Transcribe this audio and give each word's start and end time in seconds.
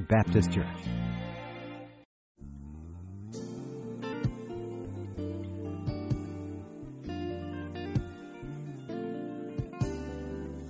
Baptist 0.00 0.52
Church. 0.52 0.66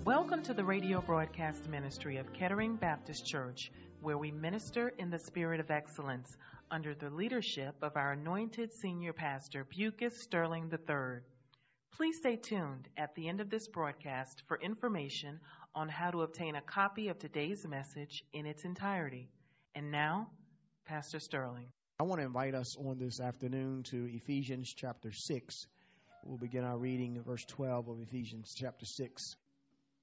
Welcome 0.04 0.42
to 0.44 0.54
the 0.54 0.64
radio 0.64 1.00
broadcast 1.00 1.68
ministry 1.68 2.16
of 2.16 2.32
Kettering 2.32 2.76
Baptist 2.76 3.26
Church, 3.26 3.70
where 4.00 4.16
we 4.16 4.30
minister 4.30 4.94
in 4.98 5.10
the 5.10 5.18
spirit 5.18 5.60
of 5.60 5.70
excellence 5.70 6.36
under 6.70 6.94
the 6.94 7.10
leadership 7.10 7.74
of 7.82 7.96
our 7.96 8.12
anointed 8.12 8.72
senior 8.72 9.12
pastor, 9.12 9.66
Bucus 9.76 10.20
Sterling 10.20 10.70
III. 10.72 11.20
Please 11.90 12.18
stay 12.18 12.36
tuned 12.36 12.88
at 12.96 13.14
the 13.14 13.28
end 13.28 13.40
of 13.40 13.50
this 13.50 13.66
broadcast 13.66 14.42
for 14.46 14.60
information 14.60 15.40
on 15.74 15.88
how 15.88 16.10
to 16.10 16.22
obtain 16.22 16.56
a 16.56 16.60
copy 16.60 17.08
of 17.08 17.18
today's 17.18 17.66
message 17.66 18.24
in 18.32 18.46
its 18.46 18.64
entirety. 18.64 19.28
And 19.74 19.90
now, 19.90 20.28
Pastor 20.84 21.20
Sterling. 21.20 21.68
I 22.00 22.04
want 22.04 22.20
to 22.20 22.26
invite 22.26 22.54
us 22.54 22.76
on 22.76 22.98
this 22.98 23.20
afternoon 23.20 23.82
to 23.84 24.06
Ephesians 24.06 24.72
chapter 24.74 25.12
6. 25.12 25.66
We'll 26.24 26.38
begin 26.38 26.64
our 26.64 26.78
reading 26.78 27.16
in 27.16 27.22
verse 27.22 27.44
12 27.44 27.88
of 27.88 28.00
Ephesians 28.00 28.54
chapter 28.56 28.86
6. 28.86 29.36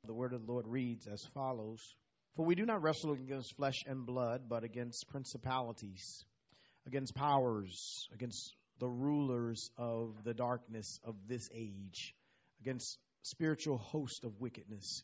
The 0.06 0.14
word 0.14 0.34
of 0.34 0.46
the 0.46 0.52
Lord 0.52 0.68
reads 0.68 1.08
as 1.08 1.26
follows 1.34 1.96
For 2.36 2.46
we 2.46 2.56
do 2.56 2.66
not 2.66 2.82
wrestle 2.82 3.14
against 3.14 3.56
flesh 3.56 3.84
and 3.88 4.06
blood, 4.06 4.44
but 4.48 4.64
against 4.64 5.10
principalities, 5.10 6.26
against 6.86 7.16
powers, 7.16 8.08
against 8.14 8.54
the 8.80 8.90
rulers 8.90 9.72
of 9.78 10.24
the 10.24 10.34
darkness 10.34 11.00
of 11.04 11.16
this 11.28 11.50
age, 11.54 12.14
against 12.62 13.00
spiritual 13.24 13.78
host 13.78 14.24
of 14.24 14.40
wickedness 14.40 15.04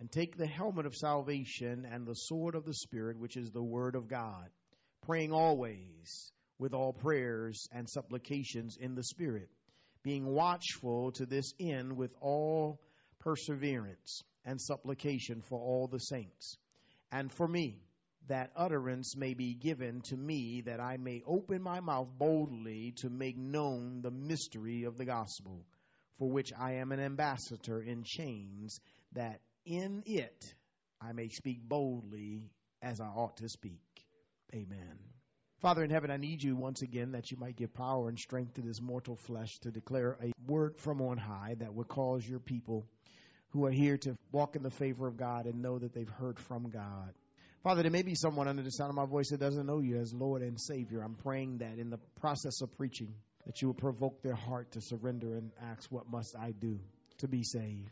and 0.00 0.10
take 0.10 0.36
the 0.36 0.46
helmet 0.46 0.86
of 0.86 0.94
salvation 0.94 1.86
and 1.90 2.06
the 2.06 2.14
sword 2.14 2.54
of 2.54 2.64
the 2.64 2.74
Spirit, 2.74 3.18
which 3.18 3.36
is 3.36 3.50
the 3.50 3.62
Word 3.62 3.94
of 3.94 4.08
God, 4.08 4.50
praying 5.02 5.32
always 5.32 6.32
with 6.58 6.74
all 6.74 6.92
prayers 6.92 7.68
and 7.72 7.88
supplications 7.88 8.76
in 8.76 8.94
the 8.94 9.04
Spirit, 9.04 9.48
being 10.02 10.26
watchful 10.26 11.12
to 11.12 11.26
this 11.26 11.52
end 11.58 11.96
with 11.96 12.14
all 12.20 12.80
perseverance 13.20 14.22
and 14.44 14.60
supplication 14.60 15.40
for 15.42 15.58
all 15.58 15.88
the 15.88 15.98
saints, 15.98 16.58
and 17.10 17.32
for 17.32 17.48
me, 17.48 17.80
that 18.28 18.50
utterance 18.56 19.16
may 19.16 19.34
be 19.34 19.54
given 19.54 20.00
to 20.00 20.16
me, 20.16 20.62
that 20.62 20.80
I 20.80 20.96
may 20.96 21.22
open 21.26 21.62
my 21.62 21.80
mouth 21.80 22.08
boldly 22.18 22.92
to 22.98 23.10
make 23.10 23.36
known 23.36 24.00
the 24.02 24.10
mystery 24.10 24.84
of 24.84 24.96
the 24.96 25.04
gospel, 25.04 25.66
for 26.18 26.30
which 26.30 26.52
I 26.58 26.74
am 26.74 26.92
an 26.92 27.00
ambassador 27.00 27.82
in 27.82 28.02
chains, 28.04 28.80
that 29.12 29.40
in 29.64 30.02
it 30.06 30.54
I 31.00 31.12
may 31.12 31.28
speak 31.28 31.60
boldly 31.68 32.50
as 32.82 33.00
I 33.00 33.06
ought 33.06 33.36
to 33.38 33.48
speak. 33.48 33.80
Amen. 34.54 34.98
Father 35.60 35.82
in 35.82 35.90
heaven, 35.90 36.10
I 36.10 36.16
need 36.16 36.42
you 36.42 36.56
once 36.56 36.82
again 36.82 37.12
that 37.12 37.30
you 37.30 37.36
might 37.36 37.56
give 37.56 37.72
power 37.74 38.08
and 38.08 38.18
strength 38.18 38.54
to 38.54 38.62
this 38.62 38.80
mortal 38.80 39.16
flesh 39.16 39.58
to 39.60 39.70
declare 39.70 40.18
a 40.22 40.32
word 40.46 40.76
from 40.78 41.00
on 41.00 41.16
high 41.16 41.56
that 41.58 41.74
would 41.74 41.88
cause 41.88 42.26
your 42.28 42.38
people 42.38 42.86
who 43.48 43.64
are 43.64 43.70
here 43.70 43.96
to 43.98 44.16
walk 44.32 44.56
in 44.56 44.62
the 44.62 44.70
favor 44.70 45.06
of 45.06 45.16
God 45.16 45.46
and 45.46 45.62
know 45.62 45.78
that 45.78 45.94
they've 45.94 46.08
heard 46.08 46.38
from 46.38 46.70
God. 46.70 47.14
Father, 47.62 47.82
there 47.82 47.90
may 47.90 48.02
be 48.02 48.14
someone 48.14 48.48
under 48.48 48.62
the 48.62 48.70
sound 48.70 48.90
of 48.90 48.96
my 48.96 49.06
voice 49.06 49.30
that 49.30 49.40
doesn't 49.40 49.66
know 49.66 49.80
you 49.80 49.98
as 49.98 50.12
Lord 50.12 50.42
and 50.42 50.60
Savior. 50.60 51.00
I'm 51.00 51.14
praying 51.14 51.58
that 51.58 51.78
in 51.78 51.88
the 51.88 51.98
process 52.20 52.60
of 52.60 52.76
preaching, 52.76 53.14
that 53.46 53.62
you 53.62 53.68
will 53.68 53.74
provoke 53.74 54.22
their 54.22 54.34
heart 54.34 54.72
to 54.72 54.82
surrender 54.82 55.36
and 55.36 55.50
ask, 55.62 55.90
What 55.90 56.10
must 56.10 56.36
I 56.36 56.50
do 56.50 56.78
to 57.18 57.28
be 57.28 57.42
saved? 57.42 57.90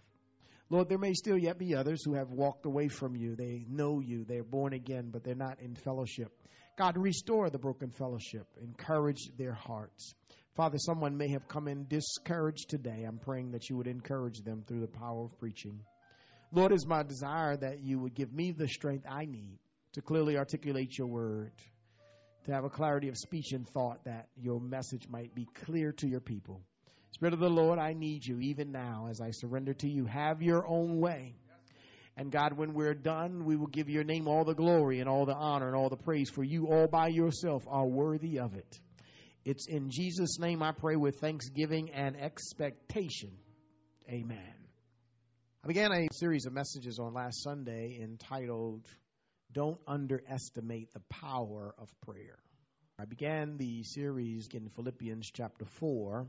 Lord, 0.73 0.89
there 0.89 0.97
may 0.97 1.13
still 1.13 1.37
yet 1.37 1.59
be 1.59 1.75
others 1.75 2.03
who 2.03 2.15
have 2.15 2.31
walked 2.31 2.65
away 2.65 2.89
from 2.89 3.15
you. 3.15 3.37
They 3.37 3.67
know 3.69 4.01
you, 4.01 4.25
they're 4.25 4.43
born 4.43 4.73
again, 4.73 5.11
but 5.13 5.23
they're 5.23 5.35
not 5.35 5.61
in 5.61 5.75
fellowship. 5.75 6.33
God, 6.79 6.97
restore 6.97 7.51
the 7.51 7.59
broken 7.59 7.91
fellowship, 7.91 8.47
encourage 8.59 9.29
their 9.37 9.53
hearts. 9.53 10.15
Father, 10.57 10.79
someone 10.79 11.19
may 11.19 11.29
have 11.29 11.47
come 11.47 11.69
in 11.69 11.85
discouraged 11.89 12.71
today. 12.71 13.05
I'm 13.07 13.19
praying 13.19 13.51
that 13.51 13.69
you 13.69 13.77
would 13.77 13.87
encourage 13.87 14.39
them 14.41 14.65
through 14.67 14.81
the 14.81 14.87
power 14.87 15.27
of 15.27 15.39
preaching. 15.39 15.79
Lord, 16.53 16.73
it's 16.73 16.87
my 16.87 17.03
desire 17.03 17.55
that 17.55 17.83
you 17.83 17.99
would 17.99 18.15
give 18.15 18.33
me 18.33 18.53
the 18.53 18.67
strength 18.67 19.05
I 19.07 19.27
need 19.27 19.59
to 19.93 20.01
clearly 20.01 20.39
articulate 20.39 20.97
your 20.97 21.09
word, 21.09 21.53
to 22.47 22.53
have 22.55 22.65
a 22.65 22.71
clarity 22.71 23.09
of 23.09 23.19
speech 23.19 23.53
and 23.53 23.69
thought 23.69 24.03
that 24.07 24.29
your 24.41 24.59
message 24.59 25.07
might 25.11 25.35
be 25.35 25.47
clear 25.67 25.93
to 25.99 26.09
your 26.09 26.21
people. 26.21 26.63
Spirit 27.13 27.35
of 27.35 27.41
the 27.41 27.49
Lord, 27.49 27.79
I 27.79 27.93
need 27.93 28.27
you 28.27 28.41
even 28.41 28.73
now 28.73 29.07
as 29.11 29.21
I 29.21 29.31
surrender 29.31 29.75
to 29.75 29.89
you. 29.89 30.07
Have 30.07 30.43
your 30.43 30.67
own 30.67 30.99
way. 30.99 31.35
And 32.17 32.31
God, 32.31 32.55
when 32.57 32.75
we're 32.75 32.95
done, 32.95 33.45
we 33.45 33.57
will 33.57 33.69
give 33.69 33.89
your 33.89 34.05
name 34.05 34.29
all 34.29 34.45
the 34.45 34.55
glory 34.55 35.01
and 35.01 35.09
all 35.09 35.25
the 35.25 35.35
honor 35.35 35.69
and 35.69 35.77
all 35.77 35.89
the 35.89 35.97
praise, 35.97 36.29
for 36.31 36.43
you 36.43 36.67
all 36.69 36.87
by 36.87 37.09
yourself 37.09 37.65
are 37.69 37.87
worthy 37.87 38.39
of 38.39 38.55
it. 38.55 38.79
It's 39.45 39.67
in 39.67 39.91
Jesus' 39.91 40.39
name 40.39 40.63
I 40.63 40.73
pray 40.73 40.97
with 40.97 41.21
thanksgiving 41.21 41.91
and 41.91 42.17
expectation. 42.17 43.33
Amen. 44.09 44.55
I 45.65 45.69
began 45.69 45.93
a 45.93 46.09
series 46.13 46.47
of 46.47 46.53
messages 46.53 46.99
on 46.99 47.15
last 47.15 47.43
Sunday 47.43 47.99
entitled, 48.03 48.87
Don't 49.53 49.79
Underestimate 49.87 50.93
the 50.93 51.03
Power 51.09 51.75
of 51.79 51.89
Prayer. 52.01 52.39
I 52.99 53.05
began 53.05 53.57
the 53.57 53.83
series 53.85 54.49
in 54.53 54.69
Philippians 54.69 55.31
chapter 55.33 55.65
4 55.65 56.27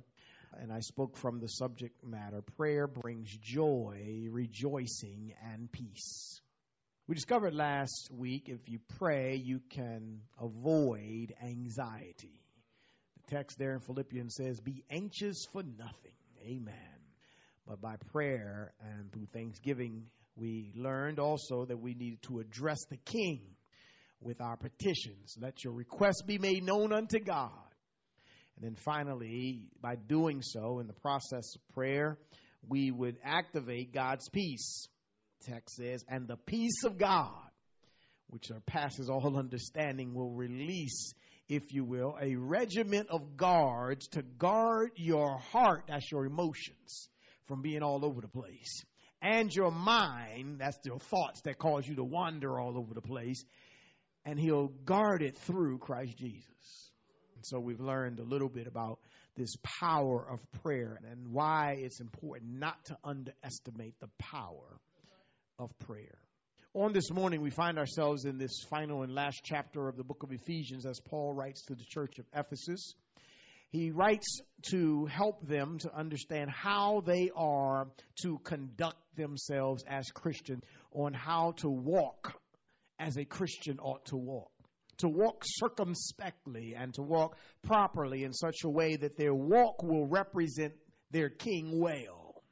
and 0.62 0.72
I 0.72 0.80
spoke 0.80 1.18
from 1.18 1.40
the 1.40 1.47
subject 1.47 2.03
matter 2.03 2.41
prayer 2.58 2.88
brings 2.88 3.30
joy, 3.41 4.28
rejoicing, 4.30 5.34
and 5.52 5.72
peace. 5.72 6.41
We 7.08 7.16
discovered 7.16 7.53
last 7.53 8.09
week 8.12 8.47
if 8.47 8.69
you 8.69 8.80
pray, 8.97 9.36
you 9.36 9.59
can 9.69 10.22
avoid 10.42 11.34
anxiety. 11.44 12.42
The 13.18 13.36
text 13.36 13.58
there 13.59 13.74
in 13.74 13.80
Philippians 13.80 14.36
says, 14.36 14.59
Be 14.62 14.84
anxious 14.90 15.46
for 15.52 15.63
nothing. 15.63 16.16
Amen. 16.46 16.75
But 17.68 17.81
by 17.81 17.96
prayer 18.12 18.74
and 18.81 19.12
through 19.12 19.28
thanksgiving, 19.34 20.06
we 20.36 20.72
learned 20.75 21.19
also 21.19 21.66
that 21.66 21.80
we 21.80 21.94
needed 21.94 22.22
to 22.24 22.40
address 22.40 22.80
the 22.90 22.97
King 22.97 23.42
with 24.22 24.42
our 24.42 24.58
petitions. 24.58 25.36
Let 25.40 25.63
your 25.63 25.74
requests 25.74 26.22
be 26.25 26.38
made 26.38 26.63
known 26.63 26.94
unto 26.94 27.19
God. 27.19 27.51
And 28.56 28.66
then 28.66 28.76
finally, 28.76 29.64
by 29.82 29.96
doing 29.96 30.42
so 30.42 30.80
in 30.80 30.88
the 30.88 30.94
process 30.94 31.56
of 31.56 31.74
prayer, 31.74 32.18
we 32.68 32.92
would 32.92 33.18
activate 33.24 33.94
God's 33.94 34.30
peace. 34.30 34.88
Text 35.46 35.76
says, 35.76 36.06
and 36.08 36.28
the 36.28 36.38
peace 36.38 36.84
of 36.86 36.98
God, 36.98 37.50
which 38.28 38.48
surpasses 38.48 39.10
all 39.10 39.38
understanding, 39.38 40.14
will 40.14 40.32
release, 40.32 41.14
if 41.50 41.74
you 41.74 41.84
will, 41.84 42.16
a 42.22 42.36
regiment 42.36 43.10
of 43.10 43.36
guards 43.36 44.08
to 44.10 44.22
guard 44.22 44.92
your 44.96 45.38
heart, 45.38 45.84
that's 45.88 46.12
your 46.12 46.26
emotions, 46.26 47.10
from 47.48 47.62
being 47.62 47.84
all 47.84 48.06
over 48.06 48.22
the 48.22 48.28
place. 48.28 48.84
And 49.22 49.54
your 49.54 49.72
mind, 49.72 50.60
that's 50.60 50.78
your 50.86 51.00
thoughts 51.00 51.42
that 51.42 51.58
cause 51.58 51.88
you 51.88 51.96
to 51.96 52.04
wander 52.04 52.60
all 52.60 52.78
over 52.78 52.94
the 52.94 53.02
place. 53.02 53.44
And 54.26 54.40
he'll 54.40 54.68
guard 54.68 55.22
it 55.22 55.38
through 55.38 55.80
Christ 55.80 56.18
Jesus. 56.18 56.92
So 57.45 57.60
we've 57.60 57.81
learned 57.81 58.19
a 58.19 58.24
little 58.24 58.50
bit 58.50 58.68
about 58.68 59.00
this 59.36 59.56
power 59.63 60.25
of 60.30 60.40
prayer 60.62 61.00
and 61.12 61.34
why 61.34 61.78
it's 61.80 62.00
important 62.00 62.60
not 62.60 62.84
to 62.86 62.98
underestimate 63.04 64.00
the 64.00 64.10
power 64.19 64.80
of 65.60 65.78
prayer. 65.80 66.18
On 66.74 66.94
this 66.94 67.12
morning, 67.12 67.42
we 67.42 67.50
find 67.50 67.78
ourselves 67.78 68.25
in 68.25 68.38
this 68.38 68.63
final 68.69 69.04
and 69.04 69.13
last 69.13 69.42
chapter 69.44 69.88
of 69.88 69.98
the 69.98 70.04
book 70.04 70.24
of 70.24 70.31
Ephesians 70.31 70.86
as 70.86 71.00
Paul 71.00 71.34
writes 71.34 71.66
to 71.66 71.75
the 71.75 71.84
church 71.88 72.18
of 72.18 72.25
Ephesus. 72.34 72.95
He 73.69 73.92
writes 73.92 74.40
to 74.69 75.06
help 75.07 75.45
them 75.48 75.80
to 75.80 75.94
understand 75.94 76.50
how 76.50 77.01
they 77.06 77.30
are 77.36 77.88
to 78.22 78.40
conduct 78.40 78.98
themselves 79.16 79.84
as 79.88 80.10
Christians, 80.12 80.63
on 80.92 81.13
how 81.13 81.54
to 81.57 81.69
walk 81.69 82.40
as 83.00 83.18
a 83.18 83.25
Christian 83.25 83.80
ought 83.80 84.06
to 84.06 84.16
walk. 84.16 84.53
To 84.98 85.10
walk 85.10 85.44
circumspectly 85.45 86.75
and 86.78 86.94
to 86.94 87.01
walk 87.01 87.38
properly 87.63 88.24
in 88.24 88.34
such 88.34 88.63
a 88.63 88.69
way 88.69 88.95
that 88.95 89.18
their 89.18 89.34
walk 89.34 89.84
will 89.84 90.07
represent 90.07 90.74
their 91.12 91.30
king 91.30 91.80
well. 91.80 92.44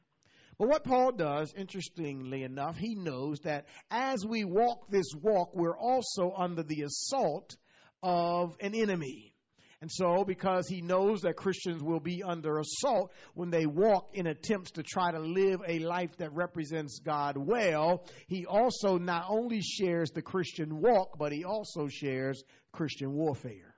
But 0.57 0.69
what 0.69 0.83
Paul 0.83 1.13
does, 1.13 1.53
interestingly 1.55 2.43
enough, 2.43 2.77
he 2.77 2.95
knows 2.95 3.39
that 3.39 3.65
as 3.89 4.25
we 4.25 4.43
walk 4.43 4.89
this 4.89 5.11
walk, 5.19 5.55
we're 5.55 5.77
also 5.77 6.33
under 6.38 6.61
the 6.61 6.83
assault 6.83 7.55
of 8.03 8.55
an 8.59 8.75
enemy. 8.75 9.30
And 9.81 9.91
so, 9.91 10.23
because 10.23 10.67
he 10.67 10.81
knows 10.81 11.21
that 11.21 11.35
Christians 11.35 11.81
will 11.81 11.99
be 11.99 12.21
under 12.21 12.59
assault 12.59 13.11
when 13.33 13.49
they 13.49 13.65
walk 13.65 14.11
in 14.13 14.27
attempts 14.27 14.71
to 14.71 14.83
try 14.83 15.11
to 15.11 15.19
live 15.19 15.61
a 15.67 15.79
life 15.79 16.15
that 16.17 16.33
represents 16.33 16.99
God 16.99 17.35
well, 17.35 18.05
he 18.27 18.45
also 18.45 18.99
not 18.99 19.25
only 19.27 19.61
shares 19.61 20.11
the 20.11 20.21
Christian 20.21 20.81
walk, 20.81 21.17
but 21.17 21.31
he 21.31 21.43
also 21.43 21.87
shares 21.87 22.43
Christian 22.71 23.13
warfare. 23.13 23.73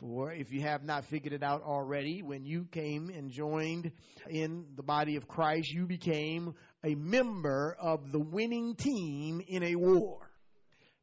For 0.00 0.32
if 0.32 0.50
you 0.50 0.62
have 0.62 0.82
not 0.82 1.04
figured 1.04 1.34
it 1.34 1.42
out 1.42 1.62
already, 1.62 2.22
when 2.22 2.46
you 2.46 2.64
came 2.72 3.10
and 3.10 3.30
joined 3.30 3.92
in 4.30 4.64
the 4.76 4.82
body 4.82 5.16
of 5.16 5.28
Christ, 5.28 5.70
you 5.70 5.86
became 5.86 6.54
a 6.82 6.94
member 6.94 7.76
of 7.78 8.10
the 8.12 8.18
winning 8.18 8.76
team 8.76 9.42
in 9.46 9.62
a 9.62 9.76
war. 9.76 10.31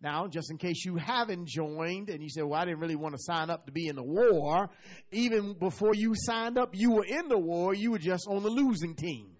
Now, 0.02 0.28
just 0.28 0.50
in 0.50 0.58
case 0.58 0.86
you 0.86 0.96
haven't 0.96 1.48
joined 1.48 2.10
and 2.10 2.24
you 2.24 2.30
say, 2.30 2.42
well, 2.42 2.60
I 2.60 2.64
didn't 2.64 2.80
really 2.80 2.96
want 2.96 3.16
to 3.16 3.22
sign 3.22 3.50
up 3.50 3.66
to 3.66 3.72
be 3.72 3.88
in 3.88 3.98
the 3.98 4.04
war, 4.04 4.70
even 5.12 5.54
before 5.54 5.94
you 5.94 6.14
signed 6.16 6.58
up, 6.58 6.70
you 6.74 6.92
were 6.92 7.06
in 7.06 7.28
the 7.28 7.38
war, 7.38 7.74
you 7.74 7.92
were 7.92 8.00
just 8.00 8.26
on 8.30 8.44
the 8.44 8.50
losing 8.50 8.96
team. 8.96 9.32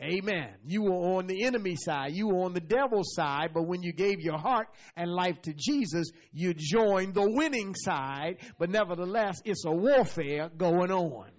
Amen. 0.00 0.50
You 0.64 0.82
were 0.82 1.16
on 1.16 1.26
the 1.26 1.44
enemy 1.44 1.74
side. 1.74 2.12
You 2.12 2.28
were 2.28 2.44
on 2.44 2.52
the 2.52 2.60
devil's 2.60 3.14
side. 3.14 3.50
But 3.52 3.64
when 3.64 3.82
you 3.82 3.92
gave 3.92 4.20
your 4.20 4.38
heart 4.38 4.68
and 4.96 5.10
life 5.10 5.42
to 5.42 5.52
Jesus, 5.52 6.12
you 6.32 6.54
joined 6.54 7.14
the 7.14 7.28
winning 7.28 7.74
side. 7.74 8.36
But 8.58 8.70
nevertheless, 8.70 9.42
it's 9.44 9.64
a 9.64 9.72
warfare 9.72 10.50
going 10.56 10.92
on. 10.92 11.30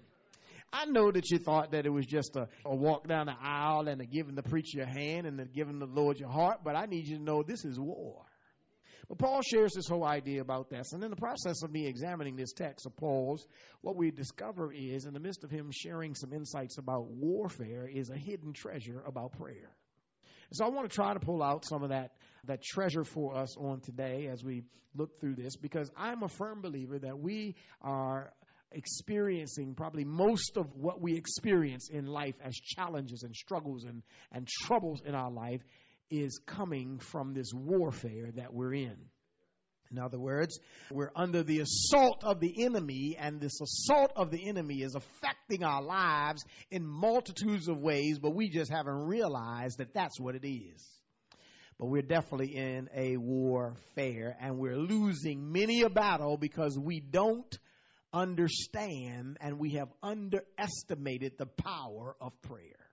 I 0.72 0.84
know 0.84 1.10
that 1.10 1.30
you 1.30 1.38
thought 1.38 1.72
that 1.72 1.86
it 1.86 1.90
was 1.90 2.04
just 2.04 2.36
a, 2.36 2.48
a 2.66 2.76
walk 2.76 3.08
down 3.08 3.26
the 3.26 3.34
aisle 3.40 3.88
and 3.88 4.00
a 4.00 4.06
giving 4.06 4.34
the 4.34 4.42
preacher 4.42 4.78
your 4.78 4.86
hand 4.86 5.26
and 5.26 5.40
a 5.40 5.46
giving 5.46 5.78
the 5.78 5.86
Lord 5.86 6.18
your 6.18 6.28
heart, 6.28 6.58
but 6.62 6.76
I 6.76 6.84
need 6.84 7.08
you 7.08 7.16
to 7.16 7.22
know 7.22 7.42
this 7.42 7.64
is 7.64 7.78
war. 7.78 8.24
But 9.08 9.18
Paul 9.18 9.40
shares 9.42 9.72
this 9.74 9.88
whole 9.88 10.04
idea 10.04 10.40
about 10.40 10.70
this. 10.70 10.92
And 10.92 11.02
in 11.02 11.10
the 11.10 11.16
process 11.16 11.62
of 11.62 11.70
me 11.70 11.86
examining 11.86 12.36
this 12.36 12.52
text 12.52 12.86
of 12.86 12.96
Paul's, 12.96 13.46
what 13.80 13.96
we 13.96 14.10
discover 14.10 14.72
is, 14.72 15.04
in 15.04 15.14
the 15.14 15.20
midst 15.20 15.44
of 15.44 15.50
him 15.50 15.70
sharing 15.72 16.14
some 16.14 16.32
insights 16.32 16.78
about 16.78 17.06
warfare, 17.08 17.88
is 17.88 18.10
a 18.10 18.16
hidden 18.16 18.52
treasure 18.52 19.02
about 19.06 19.32
prayer. 19.32 19.70
So 20.52 20.64
I 20.64 20.68
want 20.68 20.90
to 20.90 20.94
try 20.94 21.14
to 21.14 21.20
pull 21.20 21.42
out 21.42 21.64
some 21.64 21.82
of 21.82 21.90
that, 21.90 22.12
that 22.44 22.62
treasure 22.62 23.04
for 23.04 23.36
us 23.36 23.56
on 23.56 23.80
today 23.80 24.26
as 24.26 24.42
we 24.42 24.64
look 24.96 25.20
through 25.20 25.36
this, 25.36 25.56
because 25.56 25.90
I'm 25.96 26.22
a 26.24 26.28
firm 26.28 26.60
believer 26.60 26.98
that 26.98 27.18
we 27.18 27.54
are 27.80 28.32
experiencing 28.72 29.74
probably 29.74 30.04
most 30.04 30.56
of 30.56 30.74
what 30.74 31.00
we 31.00 31.16
experience 31.16 31.88
in 31.88 32.06
life 32.06 32.34
as 32.44 32.54
challenges 32.54 33.22
and 33.22 33.34
struggles 33.34 33.84
and, 33.84 34.02
and 34.32 34.46
troubles 34.46 35.02
in 35.04 35.14
our 35.14 35.30
life 35.30 35.60
is 36.10 36.40
coming 36.46 36.98
from 36.98 37.34
this 37.34 37.52
warfare 37.54 38.30
that 38.36 38.52
we're 38.52 38.74
in. 38.74 38.96
In 39.90 39.98
other 39.98 40.20
words, 40.20 40.60
we're 40.92 41.10
under 41.16 41.42
the 41.42 41.60
assault 41.60 42.22
of 42.22 42.38
the 42.38 42.64
enemy, 42.64 43.16
and 43.18 43.40
this 43.40 43.60
assault 43.60 44.12
of 44.14 44.30
the 44.30 44.48
enemy 44.48 44.82
is 44.82 44.94
affecting 44.94 45.64
our 45.64 45.82
lives 45.82 46.44
in 46.70 46.86
multitudes 46.86 47.68
of 47.68 47.78
ways, 47.78 48.20
but 48.20 48.34
we 48.34 48.48
just 48.48 48.70
haven't 48.70 49.06
realized 49.06 49.78
that 49.78 49.92
that's 49.92 50.20
what 50.20 50.36
it 50.36 50.46
is. 50.46 50.86
But 51.78 51.86
we're 51.86 52.02
definitely 52.02 52.54
in 52.54 52.88
a 52.94 53.16
warfare, 53.16 54.36
and 54.40 54.58
we're 54.58 54.76
losing 54.76 55.50
many 55.50 55.82
a 55.82 55.90
battle 55.90 56.36
because 56.36 56.78
we 56.78 57.00
don't 57.00 57.58
understand 58.12 59.38
and 59.40 59.58
we 59.58 59.70
have 59.70 59.88
underestimated 60.02 61.32
the 61.36 61.46
power 61.46 62.14
of 62.20 62.32
prayer. 62.42 62.89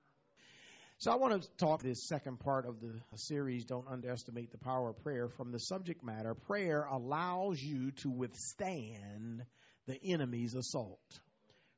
So 0.99 1.11
I 1.11 1.15
want 1.15 1.44
to 1.44 1.47
talk 1.57 1.83
this 1.83 2.07
second 2.07 2.39
part 2.39 2.65
of 2.65 2.81
the 2.81 2.91
series, 3.17 3.65
Don't 3.65 3.88
Underestimate 3.88 4.51
the 4.51 4.57
Power 4.57 4.89
of 4.89 5.03
Prayer, 5.03 5.29
from 5.29 5.51
the 5.51 5.59
subject 5.59 6.03
matter. 6.03 6.33
Prayer 6.33 6.88
allows 6.91 7.61
you 7.61 7.91
to 7.97 8.09
withstand 8.09 9.44
the 9.85 9.99
enemy's 10.03 10.55
assault. 10.55 10.99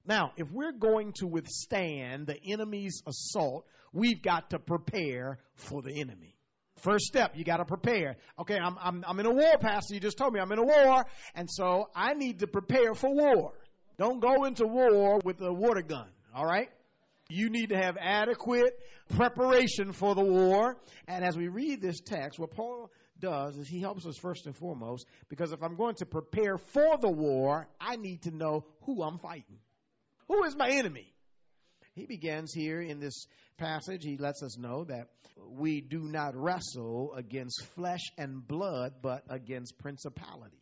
Now, 0.06 0.32
if 0.38 0.50
we're 0.50 0.72
going 0.72 1.12
to 1.18 1.28
withstand 1.28 2.28
the 2.28 2.38
enemy's 2.50 3.04
assault, 3.06 3.66
we've 3.92 4.22
got 4.22 4.52
to 4.52 4.60
prepare 4.60 5.40
for 5.56 5.82
the 5.82 6.00
enemy. 6.00 6.38
First 6.78 7.04
step, 7.04 7.34
you 7.36 7.44
got 7.44 7.58
to 7.58 7.66
prepare. 7.66 8.16
Okay, 8.40 8.58
I'm, 8.58 8.78
I'm, 8.82 9.04
I'm 9.06 9.20
in 9.20 9.26
a 9.26 9.34
war, 9.34 9.58
Pastor. 9.60 9.96
You 9.96 10.00
just 10.00 10.18
told 10.18 10.34
me 10.34 10.40
I'm 10.40 10.52
in 10.54 10.60
a 10.60 10.64
war, 10.64 11.06
and 11.36 11.50
so 11.52 11.90
I 11.94 12.14
need 12.14 12.40
to 12.40 12.48
prepare 12.48 12.96
for 12.96 13.14
war. 13.14 13.52
Don't 13.98 14.22
go 14.22 14.46
into 14.46 14.66
war 14.66 15.20
with 15.26 15.42
a 15.42 15.52
water 15.52 15.82
gun, 15.82 16.08
all 16.34 16.46
right? 16.46 16.70
You 17.30 17.50
need 17.52 17.70
to 17.70 17.78
have 17.78 17.96
adequate 18.00 18.74
preparation 19.16 19.94
for 19.94 20.16
the 20.16 20.24
war. 20.24 20.78
And 21.08 21.24
as 21.24 21.38
we 21.38 21.48
read 21.48 21.80
this 21.80 22.00
text, 22.02 22.40
what 22.40 22.52
Paul 22.52 22.92
does 23.20 23.56
is 23.56 23.68
he 23.68 23.80
helps 23.80 24.06
us 24.08 24.18
first 24.18 24.48
and 24.48 24.56
foremost 24.56 25.06
because 25.30 25.52
if 25.52 25.62
I'm 25.62 25.76
going 25.76 25.96
to 25.96 26.06
prepare 26.06 26.58
for 26.58 26.98
the 26.98 27.10
war, 27.10 27.68
I 27.80 27.98
need 27.98 28.24
to 28.24 28.32
know 28.32 28.66
who 28.86 29.04
I'm 29.04 29.20
fighting. 29.20 29.60
Who 30.28 30.44
is 30.46 30.56
my 30.56 30.70
enemy? 30.70 31.14
He 31.94 32.08
begins 32.08 32.54
here 32.54 32.82
in 32.82 33.00
this 33.00 33.26
passage, 33.58 34.04
he 34.04 34.18
lets 34.18 34.42
us 34.42 34.58
know 34.58 34.86
that 34.86 35.10
we 35.50 35.82
do 35.82 36.00
not 36.00 36.36
wrestle 36.36 37.14
against 37.14 37.66
flesh 37.76 38.04
and 38.18 38.48
blood, 38.48 38.94
but 39.02 39.24
against 39.30 39.78
principalities 39.78 40.60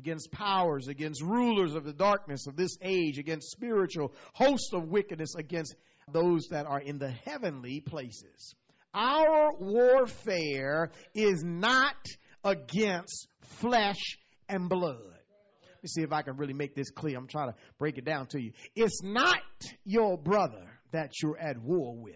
against 0.00 0.32
powers, 0.32 0.88
against 0.88 1.22
rulers 1.22 1.74
of 1.74 1.84
the 1.84 1.92
darkness 1.92 2.46
of 2.46 2.56
this 2.56 2.78
age, 2.80 3.18
against 3.18 3.50
spiritual 3.50 4.14
hosts 4.32 4.70
of 4.72 4.88
wickedness, 4.88 5.34
against 5.34 5.74
those 6.10 6.46
that 6.50 6.64
are 6.64 6.80
in 6.80 6.98
the 6.98 7.10
heavenly 7.10 7.80
places. 7.80 8.54
Our 8.94 9.52
warfare 9.58 10.90
is 11.14 11.44
not 11.44 11.96
against 12.42 13.28
flesh 13.42 14.16
and 14.48 14.70
blood. 14.70 14.96
Let 15.02 15.82
me 15.82 15.88
see 15.88 16.02
if 16.02 16.12
I 16.12 16.22
can 16.22 16.38
really 16.38 16.54
make 16.54 16.74
this 16.74 16.90
clear. 16.90 17.18
I'm 17.18 17.28
trying 17.28 17.50
to 17.50 17.54
break 17.78 17.98
it 17.98 18.06
down 18.06 18.26
to 18.28 18.40
you. 18.40 18.52
It's 18.74 19.02
not 19.02 19.42
your 19.84 20.16
brother 20.16 20.66
that 20.92 21.12
you're 21.22 21.38
at 21.38 21.58
war 21.58 21.94
with. 21.94 22.14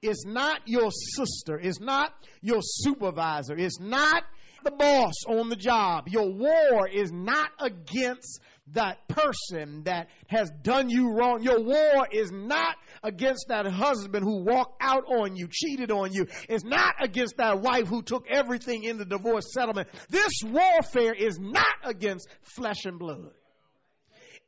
It's 0.00 0.24
not 0.24 0.62
your 0.64 0.90
sister. 0.90 1.58
It's 1.58 1.80
not 1.80 2.14
your 2.40 2.60
supervisor. 2.62 3.56
It's 3.56 3.78
not 3.78 4.24
the 4.64 4.70
boss 4.70 5.24
on 5.26 5.48
the 5.48 5.56
job. 5.56 6.08
Your 6.08 6.30
war 6.30 6.88
is 6.88 7.10
not 7.12 7.50
against 7.58 8.40
that 8.72 9.08
person 9.08 9.84
that 9.84 10.08
has 10.28 10.50
done 10.62 10.90
you 10.90 11.12
wrong. 11.12 11.42
Your 11.42 11.62
war 11.62 12.06
is 12.10 12.30
not 12.30 12.76
against 13.02 13.46
that 13.48 13.66
husband 13.66 14.24
who 14.24 14.44
walked 14.44 14.82
out 14.82 15.04
on 15.06 15.36
you, 15.36 15.48
cheated 15.50 15.90
on 15.90 16.12
you. 16.12 16.26
It's 16.48 16.64
not 16.64 16.94
against 17.00 17.36
that 17.38 17.60
wife 17.60 17.88
who 17.88 18.02
took 18.02 18.26
everything 18.28 18.84
in 18.84 18.98
the 18.98 19.04
divorce 19.04 19.52
settlement. 19.52 19.88
This 20.10 20.32
warfare 20.44 21.14
is 21.14 21.38
not 21.38 21.66
against 21.84 22.28
flesh 22.42 22.84
and 22.84 22.98
blood. 22.98 23.30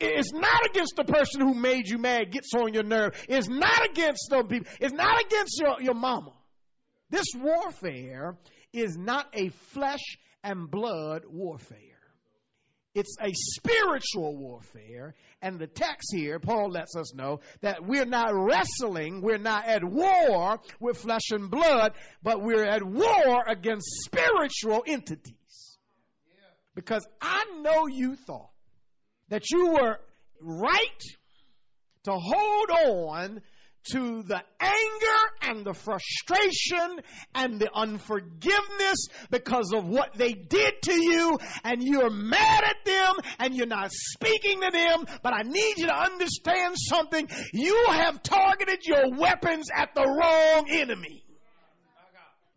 It's 0.00 0.32
not 0.32 0.66
against 0.66 0.96
the 0.96 1.04
person 1.04 1.42
who 1.42 1.54
made 1.54 1.88
you 1.88 1.98
mad, 1.98 2.32
gets 2.32 2.54
on 2.54 2.72
your 2.72 2.84
nerve. 2.84 3.12
It's 3.28 3.48
not 3.48 3.90
against 3.90 4.28
those 4.30 4.46
people. 4.48 4.72
It's 4.80 4.94
not 4.94 5.22
against 5.22 5.60
your, 5.60 5.80
your 5.82 5.94
mama. 5.94 6.32
This 7.10 7.26
warfare 7.36 8.36
is 8.72 8.96
not 8.96 9.26
a 9.32 9.48
flesh 9.72 10.18
and 10.42 10.70
blood 10.70 11.24
warfare. 11.26 11.78
It's 12.94 13.16
a 13.20 13.30
spiritual 13.32 14.36
warfare. 14.36 15.14
And 15.40 15.58
the 15.58 15.68
text 15.68 16.12
here, 16.12 16.40
Paul 16.40 16.70
lets 16.70 16.96
us 16.96 17.14
know 17.14 17.40
that 17.60 17.84
we're 17.84 18.04
not 18.04 18.34
wrestling, 18.34 19.22
we're 19.22 19.38
not 19.38 19.66
at 19.66 19.84
war 19.84 20.60
with 20.80 20.98
flesh 20.98 21.30
and 21.30 21.50
blood, 21.50 21.92
but 22.22 22.42
we're 22.42 22.64
at 22.64 22.82
war 22.82 23.44
against 23.46 23.86
spiritual 24.04 24.82
entities. 24.86 25.78
Because 26.74 27.06
I 27.20 27.44
know 27.60 27.86
you 27.86 28.16
thought 28.16 28.50
that 29.28 29.50
you 29.50 29.70
were 29.70 30.00
right 30.40 31.02
to 32.04 32.12
hold 32.12 32.70
on 32.70 33.40
to 33.92 34.22
the 34.22 34.42
anger 34.60 35.20
and 35.42 35.64
the 35.64 35.74
frustration 35.74 37.00
and 37.34 37.60
the 37.60 37.70
unforgiveness 37.74 39.08
because 39.30 39.72
of 39.72 39.86
what 39.86 40.14
they 40.14 40.32
did 40.32 40.82
to 40.82 40.94
you 40.94 41.38
and 41.64 41.82
you're 41.82 42.10
mad 42.10 42.64
at 42.64 42.84
them 42.84 43.14
and 43.38 43.54
you're 43.54 43.66
not 43.66 43.90
speaking 43.92 44.60
to 44.60 44.70
them. 44.70 45.06
But 45.22 45.34
I 45.34 45.42
need 45.42 45.78
you 45.78 45.86
to 45.86 45.96
understand 45.96 46.76
something. 46.78 47.28
You 47.52 47.86
have 47.90 48.22
targeted 48.22 48.84
your 48.84 49.10
weapons 49.16 49.68
at 49.74 49.94
the 49.94 50.02
wrong 50.02 50.68
enemy. 50.70 51.24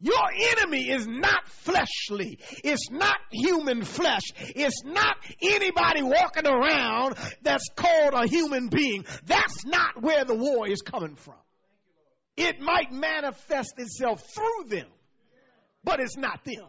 Your 0.03 0.29
enemy 0.57 0.89
is 0.89 1.07
not 1.07 1.47
fleshly. 1.47 2.37
It's 2.61 2.91
not 2.91 3.15
human 3.31 3.85
flesh. 3.85 4.33
It's 4.37 4.83
not 4.83 5.15
anybody 5.41 6.03
walking 6.03 6.45
around 6.45 7.15
that's 7.41 7.69
called 7.73 8.13
a 8.13 8.27
human 8.27 8.67
being. 8.67 9.05
That's 9.25 9.65
not 9.65 10.01
where 10.03 10.25
the 10.25 10.35
war 10.35 10.67
is 10.67 10.81
coming 10.81 11.15
from. 11.15 11.37
It 12.35 12.59
might 12.59 12.91
manifest 12.91 13.75
itself 13.77 14.21
through 14.35 14.67
them, 14.67 14.87
but 15.85 16.01
it's 16.01 16.17
not 16.17 16.43
them. 16.43 16.67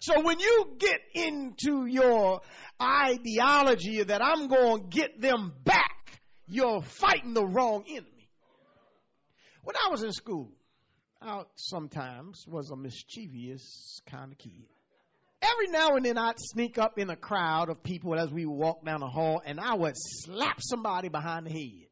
So 0.00 0.20
when 0.20 0.40
you 0.40 0.76
get 0.78 1.00
into 1.14 1.86
your 1.86 2.42
ideology 2.82 4.02
that 4.02 4.22
I'm 4.22 4.48
going 4.48 4.82
to 4.82 4.88
get 4.88 5.22
them 5.22 5.54
back, 5.64 6.20
you're 6.46 6.82
fighting 6.82 7.32
the 7.32 7.46
wrong 7.46 7.84
enemy. 7.88 8.28
When 9.62 9.76
I 9.76 9.88
was 9.90 10.02
in 10.02 10.12
school, 10.12 10.50
I 11.22 11.42
sometimes 11.56 12.46
was 12.48 12.70
a 12.70 12.76
mischievous 12.76 14.00
kind 14.06 14.32
of 14.32 14.38
kid. 14.38 14.66
Every 15.42 15.68
now 15.68 15.96
and 15.96 16.04
then 16.04 16.16
I'd 16.16 16.38
sneak 16.38 16.78
up 16.78 16.98
in 16.98 17.10
a 17.10 17.16
crowd 17.16 17.68
of 17.68 17.82
people 17.82 18.18
as 18.18 18.30
we 18.30 18.46
walk 18.46 18.84
down 18.84 19.00
the 19.00 19.08
hall 19.08 19.42
and 19.44 19.60
I 19.60 19.74
would 19.74 19.94
slap 19.96 20.58
somebody 20.60 21.08
behind 21.08 21.46
the 21.46 21.50
head. 21.50 21.88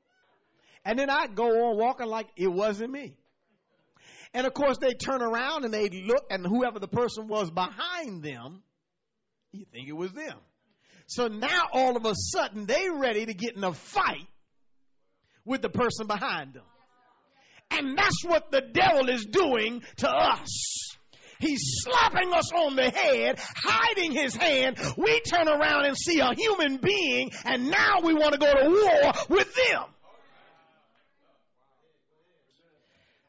And 0.84 0.98
then 0.98 1.10
I'd 1.10 1.34
go 1.34 1.68
on 1.68 1.78
walking 1.78 2.06
like 2.06 2.28
it 2.36 2.48
wasn't 2.48 2.90
me. 2.90 3.16
And 4.32 4.46
of 4.46 4.54
course 4.54 4.78
they'd 4.78 4.98
turn 4.98 5.22
around 5.22 5.64
and 5.64 5.72
they'd 5.72 5.94
look 5.94 6.24
and 6.30 6.46
whoever 6.46 6.78
the 6.78 6.88
person 6.88 7.28
was 7.28 7.50
behind 7.50 8.22
them, 8.22 8.62
you 9.52 9.66
think 9.72 9.88
it 9.88 9.96
was 9.96 10.12
them. 10.12 10.38
So 11.06 11.28
now 11.28 11.68
all 11.72 11.96
of 11.96 12.04
a 12.04 12.14
sudden 12.14 12.66
they're 12.66 12.94
ready 12.94 13.26
to 13.26 13.34
get 13.34 13.56
in 13.56 13.64
a 13.64 13.72
fight 13.72 14.26
with 15.44 15.62
the 15.62 15.70
person 15.70 16.06
behind 16.06 16.54
them. 16.54 16.64
And 17.70 17.96
that's 17.96 18.24
what 18.24 18.50
the 18.50 18.60
devil 18.60 19.08
is 19.08 19.26
doing 19.26 19.82
to 19.98 20.08
us. 20.08 20.88
He's 21.38 21.60
slapping 21.84 22.32
us 22.32 22.52
on 22.52 22.74
the 22.74 22.90
head, 22.90 23.38
hiding 23.38 24.12
his 24.12 24.34
hand. 24.34 24.76
We 24.96 25.20
turn 25.20 25.48
around 25.48 25.84
and 25.84 25.96
see 25.96 26.18
a 26.18 26.34
human 26.34 26.78
being, 26.78 27.30
and 27.44 27.70
now 27.70 28.00
we 28.02 28.14
want 28.14 28.32
to 28.32 28.38
go 28.38 28.52
to 28.52 28.68
war 28.68 29.12
with 29.28 29.54
them. 29.54 29.84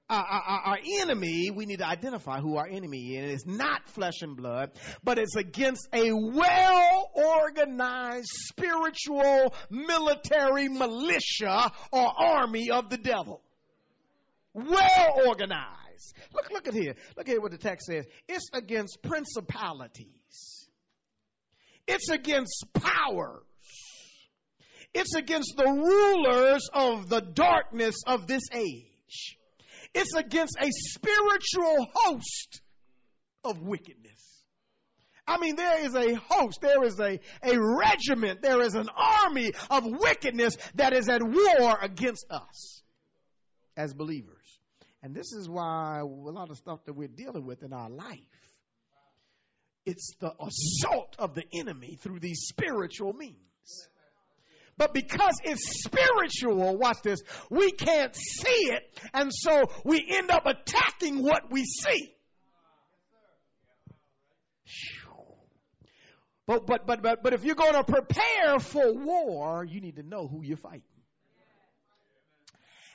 Our, 0.10 0.24
our, 0.24 0.60
our, 0.66 0.80
enemy, 1.02 1.52
we 1.52 1.68
need 1.68 1.80
to 1.80 1.88
identify 1.88 2.40
who 2.40 2.58
our 2.58 2.66
enemy 2.66 3.16
is. 3.16 3.44
It's 3.44 3.46
not 3.46 3.88
flesh 3.90 4.24
and 4.24 4.36
blood, 4.36 4.72
but 5.04 5.20
it's 5.20 5.36
against 5.36 5.88
a 5.94 6.12
well 6.12 7.12
organized 7.14 8.32
spiritual 8.32 9.54
military 9.70 10.68
militia 10.68 11.72
or 11.92 12.12
army 12.18 12.72
of 12.72 12.90
the 12.90 12.98
devil 12.98 13.44
well 14.54 15.22
organized. 15.28 16.14
Look, 16.34 16.50
look 16.52 16.68
at 16.68 16.74
here. 16.74 16.96
Look 17.18 17.30
at 17.30 17.42
what 17.42 17.52
the 17.52 17.58
text 17.58 17.88
says. 17.88 18.06
It's 18.28 18.50
against 18.54 19.02
principalities. 19.02 20.68
It's 21.88 22.10
against 22.10 22.66
powers. 22.74 23.44
It's 24.94 25.16
against 25.16 25.56
the 25.56 25.66
rulers 25.66 26.68
of 26.74 27.10
the 27.10 27.22
darkness 27.22 27.96
of 28.08 28.28
this 28.28 28.44
age. 28.54 29.38
It's 29.94 30.14
against 30.16 30.56
a 30.60 30.70
spiritual 30.72 31.88
host 31.94 32.62
of 33.44 33.62
wickedness. 33.62 34.10
I 35.28 35.38
mean, 35.38 35.56
there 35.56 35.86
is 35.86 35.94
a 35.96 36.16
host, 36.16 36.60
there 36.62 36.84
is 36.84 37.00
a, 37.00 37.20
a 37.44 37.60
regiment, 37.60 38.42
there 38.42 38.62
is 38.62 38.74
an 38.74 38.90
army 38.96 39.52
of 39.70 39.84
wickedness 39.86 40.58
that 40.76 40.94
is 40.94 41.08
at 41.08 41.22
war 41.22 41.78
against 41.82 42.26
us 42.32 42.82
as 43.78 43.94
believers. 43.94 44.39
And 45.02 45.16
this 45.16 45.32
is 45.32 45.48
why 45.48 46.00
a 46.00 46.06
lot 46.06 46.50
of 46.50 46.58
stuff 46.58 46.84
that 46.86 46.94
we're 46.94 47.08
dealing 47.08 47.46
with 47.46 47.64
in 47.64 47.72
our 47.72 47.90
life, 47.90 48.20
it's 49.86 50.14
the 50.20 50.32
assault 50.40 51.16
of 51.18 51.36
the 51.36 51.44
enemy 51.54 51.98
through 52.02 52.20
these 52.20 52.48
spiritual 52.48 53.14
means. 53.14 53.36
But 54.78 54.94
because 54.94 55.40
it's 55.44 55.84
spiritual, 55.84 56.78
watch 56.78 57.02
this, 57.04 57.22
we 57.50 57.72
can't 57.72 58.16
see 58.16 58.72
it, 58.72 58.84
and 59.14 59.30
so 59.34 59.70
we 59.84 60.06
end 60.10 60.32
up 60.32 60.46
attacking 60.46 61.22
what 61.22 61.52
we 61.52 61.66
see. 61.66 62.14
But, 66.50 66.66
but, 66.66 66.88
but, 66.88 67.04
but, 67.04 67.22
but 67.22 67.34
if 67.34 67.44
you're 67.44 67.54
going 67.54 67.74
to 67.74 67.84
prepare 67.84 68.58
for 68.58 68.92
war, 68.92 69.64
you 69.64 69.82
need 69.82 69.98
to 69.98 70.04
know 70.04 70.28
who 70.28 70.42
you're 70.42 70.58
fighting. 70.58 70.82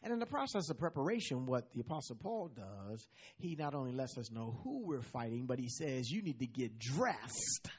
And 0.05 0.13
in 0.13 0.19
the 0.19 0.27
process 0.27 0.69
of 0.69 0.79
preparation, 0.79 1.47
what 1.47 1.73
the 1.73 1.81
Apostle 1.81 2.17
Paul 2.17 2.51
does, 2.55 3.09
he 3.39 3.57
not 3.57 3.75
only 3.75 3.93
lets 3.93 4.19
us 4.19 4.31
know 4.31 4.61
who 4.63 4.87
we're 4.87 5.01
fighting, 5.01 5.47
but 5.47 5.59
he 5.59 5.71
says 5.71 6.11
you 6.11 6.21
need 6.21 6.41
to 6.41 6.47
get 6.47 6.79
dressed 6.79 7.71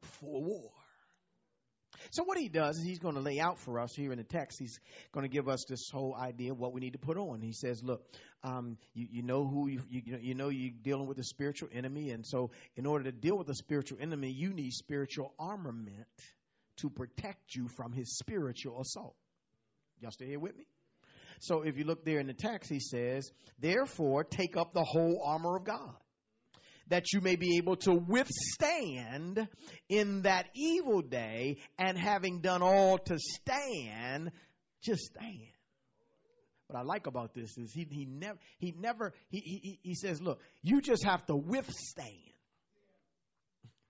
for 0.00 0.42
war. 0.42 0.70
So 2.12 2.24
what 2.24 2.38
he 2.38 2.48
does 2.48 2.78
is 2.78 2.84
he's 2.84 2.98
going 2.98 3.16
to 3.16 3.20
lay 3.20 3.40
out 3.40 3.58
for 3.58 3.78
us 3.78 3.94
here 3.94 4.10
in 4.10 4.16
the 4.16 4.24
text. 4.24 4.58
He's 4.58 4.78
going 5.12 5.28
to 5.28 5.28
give 5.28 5.48
us 5.48 5.66
this 5.68 5.90
whole 5.92 6.14
idea 6.14 6.52
of 6.52 6.58
what 6.58 6.72
we 6.72 6.80
need 6.80 6.94
to 6.94 6.98
put 6.98 7.18
on. 7.18 7.42
He 7.42 7.52
says, 7.52 7.82
"Look, 7.82 8.02
um, 8.42 8.78
you, 8.94 9.08
you, 9.10 9.22
know 9.22 9.46
who 9.46 9.68
you, 9.68 9.82
you, 9.90 10.18
you 10.20 10.34
know 10.34 10.48
you're 10.48 10.72
dealing 10.82 11.06
with 11.06 11.18
a 11.18 11.24
spiritual 11.24 11.68
enemy, 11.74 12.10
and 12.10 12.24
so 12.26 12.52
in 12.76 12.86
order 12.86 13.04
to 13.04 13.12
deal 13.12 13.36
with 13.36 13.50
a 13.50 13.54
spiritual 13.54 13.98
enemy, 14.00 14.30
you 14.30 14.54
need 14.54 14.72
spiritual 14.72 15.34
armament 15.38 16.06
to 16.78 16.88
protect 16.88 17.54
you 17.54 17.68
from 17.68 17.92
his 17.92 18.16
spiritual 18.16 18.80
assault." 18.80 19.16
Y'all 20.00 20.10
stay 20.10 20.26
here 20.26 20.40
with 20.40 20.56
me? 20.56 20.66
So 21.40 21.62
if 21.62 21.76
you 21.76 21.84
look 21.84 22.04
there 22.04 22.18
in 22.18 22.26
the 22.26 22.34
text, 22.34 22.70
he 22.70 22.80
says, 22.80 23.30
Therefore, 23.58 24.24
take 24.24 24.56
up 24.56 24.72
the 24.72 24.84
whole 24.84 25.22
armor 25.24 25.56
of 25.56 25.64
God, 25.64 25.94
that 26.88 27.12
you 27.12 27.20
may 27.20 27.36
be 27.36 27.56
able 27.58 27.76
to 27.76 27.94
withstand 27.94 29.48
in 29.88 30.22
that 30.22 30.46
evil 30.54 31.02
day, 31.02 31.58
and 31.78 31.98
having 31.98 32.40
done 32.40 32.62
all 32.62 32.98
to 32.98 33.18
stand, 33.18 34.30
just 34.82 35.02
stand. 35.04 35.50
What 36.68 36.80
I 36.80 36.82
like 36.82 37.06
about 37.06 37.32
this 37.32 37.56
is 37.58 37.72
he, 37.72 37.86
he 37.88 38.06
never 38.06 38.38
he 38.58 38.74
never 38.76 39.12
he, 39.28 39.38
he 39.38 39.78
he 39.82 39.94
says, 39.94 40.20
look, 40.20 40.40
you 40.62 40.80
just 40.80 41.04
have 41.04 41.24
to 41.26 41.36
withstand 41.36 42.10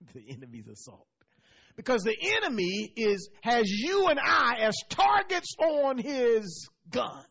the 0.13 0.23
enemy's 0.29 0.67
assault 0.67 1.07
because 1.75 2.03
the 2.03 2.15
enemy 2.43 2.91
is 2.95 3.29
has 3.41 3.67
you 3.67 4.07
and 4.09 4.19
I 4.19 4.57
as 4.61 4.75
targets 4.89 5.55
on 5.59 5.97
his 5.97 6.69
gun 6.91 7.23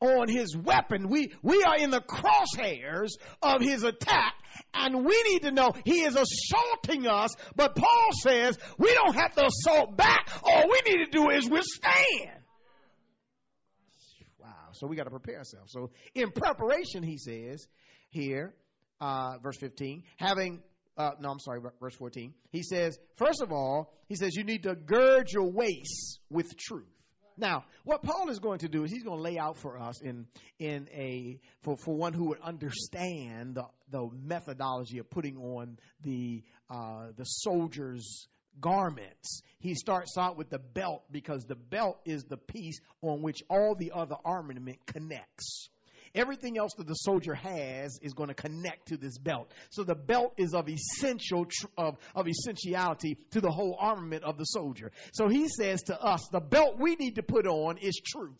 on 0.00 0.28
his 0.28 0.56
weapon. 0.56 1.08
We, 1.08 1.32
we 1.42 1.62
are 1.62 1.76
in 1.76 1.90
the 1.90 2.00
crosshairs 2.00 3.10
of 3.42 3.60
his 3.60 3.82
attack 3.82 4.34
and 4.74 5.04
we 5.04 5.22
need 5.28 5.42
to 5.42 5.50
know 5.52 5.72
he 5.84 6.02
is 6.02 6.16
assaulting 6.16 7.06
us. 7.06 7.30
But 7.54 7.76
Paul 7.76 8.08
says 8.22 8.58
we 8.78 8.92
don't 8.94 9.14
have 9.14 9.34
to 9.34 9.46
assault 9.46 9.96
back. 9.96 10.30
All 10.42 10.64
we 10.68 10.92
need 10.92 11.04
to 11.04 11.10
do 11.10 11.30
is 11.30 11.48
withstand. 11.48 12.40
Wow. 14.38 14.48
So 14.72 14.86
we 14.86 14.96
got 14.96 15.04
to 15.04 15.10
prepare 15.10 15.38
ourselves. 15.38 15.72
So 15.72 15.90
in 16.14 16.30
preparation, 16.30 17.02
he 17.02 17.18
says 17.18 17.66
here, 18.10 18.54
uh, 19.00 19.38
verse 19.42 19.56
15, 19.58 20.04
having 20.16 20.62
uh, 20.98 21.10
no, 21.20 21.30
I'm 21.30 21.38
sorry, 21.40 21.60
verse 21.78 21.94
14. 21.94 22.32
He 22.50 22.62
says, 22.62 22.98
first 23.16 23.42
of 23.42 23.52
all, 23.52 23.92
he 24.08 24.14
says, 24.16 24.34
you 24.34 24.44
need 24.44 24.62
to 24.62 24.74
gird 24.74 25.30
your 25.30 25.50
waist 25.50 26.20
with 26.30 26.56
truth. 26.56 26.95
Now, 27.36 27.64
what 27.84 28.02
Paul 28.02 28.30
is 28.30 28.38
going 28.38 28.60
to 28.60 28.68
do 28.68 28.84
is 28.84 28.90
he's 28.90 29.02
going 29.02 29.18
to 29.18 29.22
lay 29.22 29.38
out 29.38 29.58
for 29.58 29.78
us 29.78 30.00
in 30.00 30.26
in 30.58 30.88
a 30.92 31.38
for, 31.62 31.76
for 31.76 31.94
one 31.94 32.14
who 32.14 32.28
would 32.28 32.40
understand 32.40 33.56
the, 33.56 33.66
the 33.90 34.08
methodology 34.22 34.98
of 34.98 35.10
putting 35.10 35.36
on 35.36 35.78
the 36.02 36.42
uh, 36.70 37.08
the 37.16 37.24
soldier's 37.24 38.26
garments. 38.60 39.42
He 39.58 39.74
starts 39.74 40.16
out 40.16 40.36
with 40.36 40.48
the 40.48 40.58
belt 40.58 41.02
because 41.10 41.44
the 41.44 41.56
belt 41.56 41.98
is 42.04 42.24
the 42.24 42.38
piece 42.38 42.80
on 43.02 43.20
which 43.20 43.42
all 43.50 43.74
the 43.74 43.92
other 43.94 44.16
armament 44.24 44.78
connects. 44.86 45.68
Everything 46.16 46.56
else 46.56 46.72
that 46.78 46.86
the 46.86 46.94
soldier 46.94 47.34
has 47.34 47.98
is 48.02 48.14
going 48.14 48.28
to 48.28 48.34
connect 48.34 48.88
to 48.88 48.96
this 48.96 49.18
belt. 49.18 49.52
So 49.70 49.84
the 49.84 49.94
belt 49.94 50.32
is 50.38 50.54
of 50.54 50.68
essential 50.68 51.46
of, 51.76 51.98
of 52.14 52.26
essentiality 52.26 53.18
to 53.32 53.40
the 53.40 53.50
whole 53.50 53.76
armament 53.78 54.24
of 54.24 54.38
the 54.38 54.44
soldier. 54.44 54.90
So 55.12 55.28
he 55.28 55.48
says 55.48 55.82
to 55.84 56.00
us, 56.00 56.26
the 56.32 56.40
belt 56.40 56.78
we 56.80 56.96
need 56.96 57.16
to 57.16 57.22
put 57.22 57.46
on 57.46 57.76
is 57.76 58.00
truth. 58.04 58.34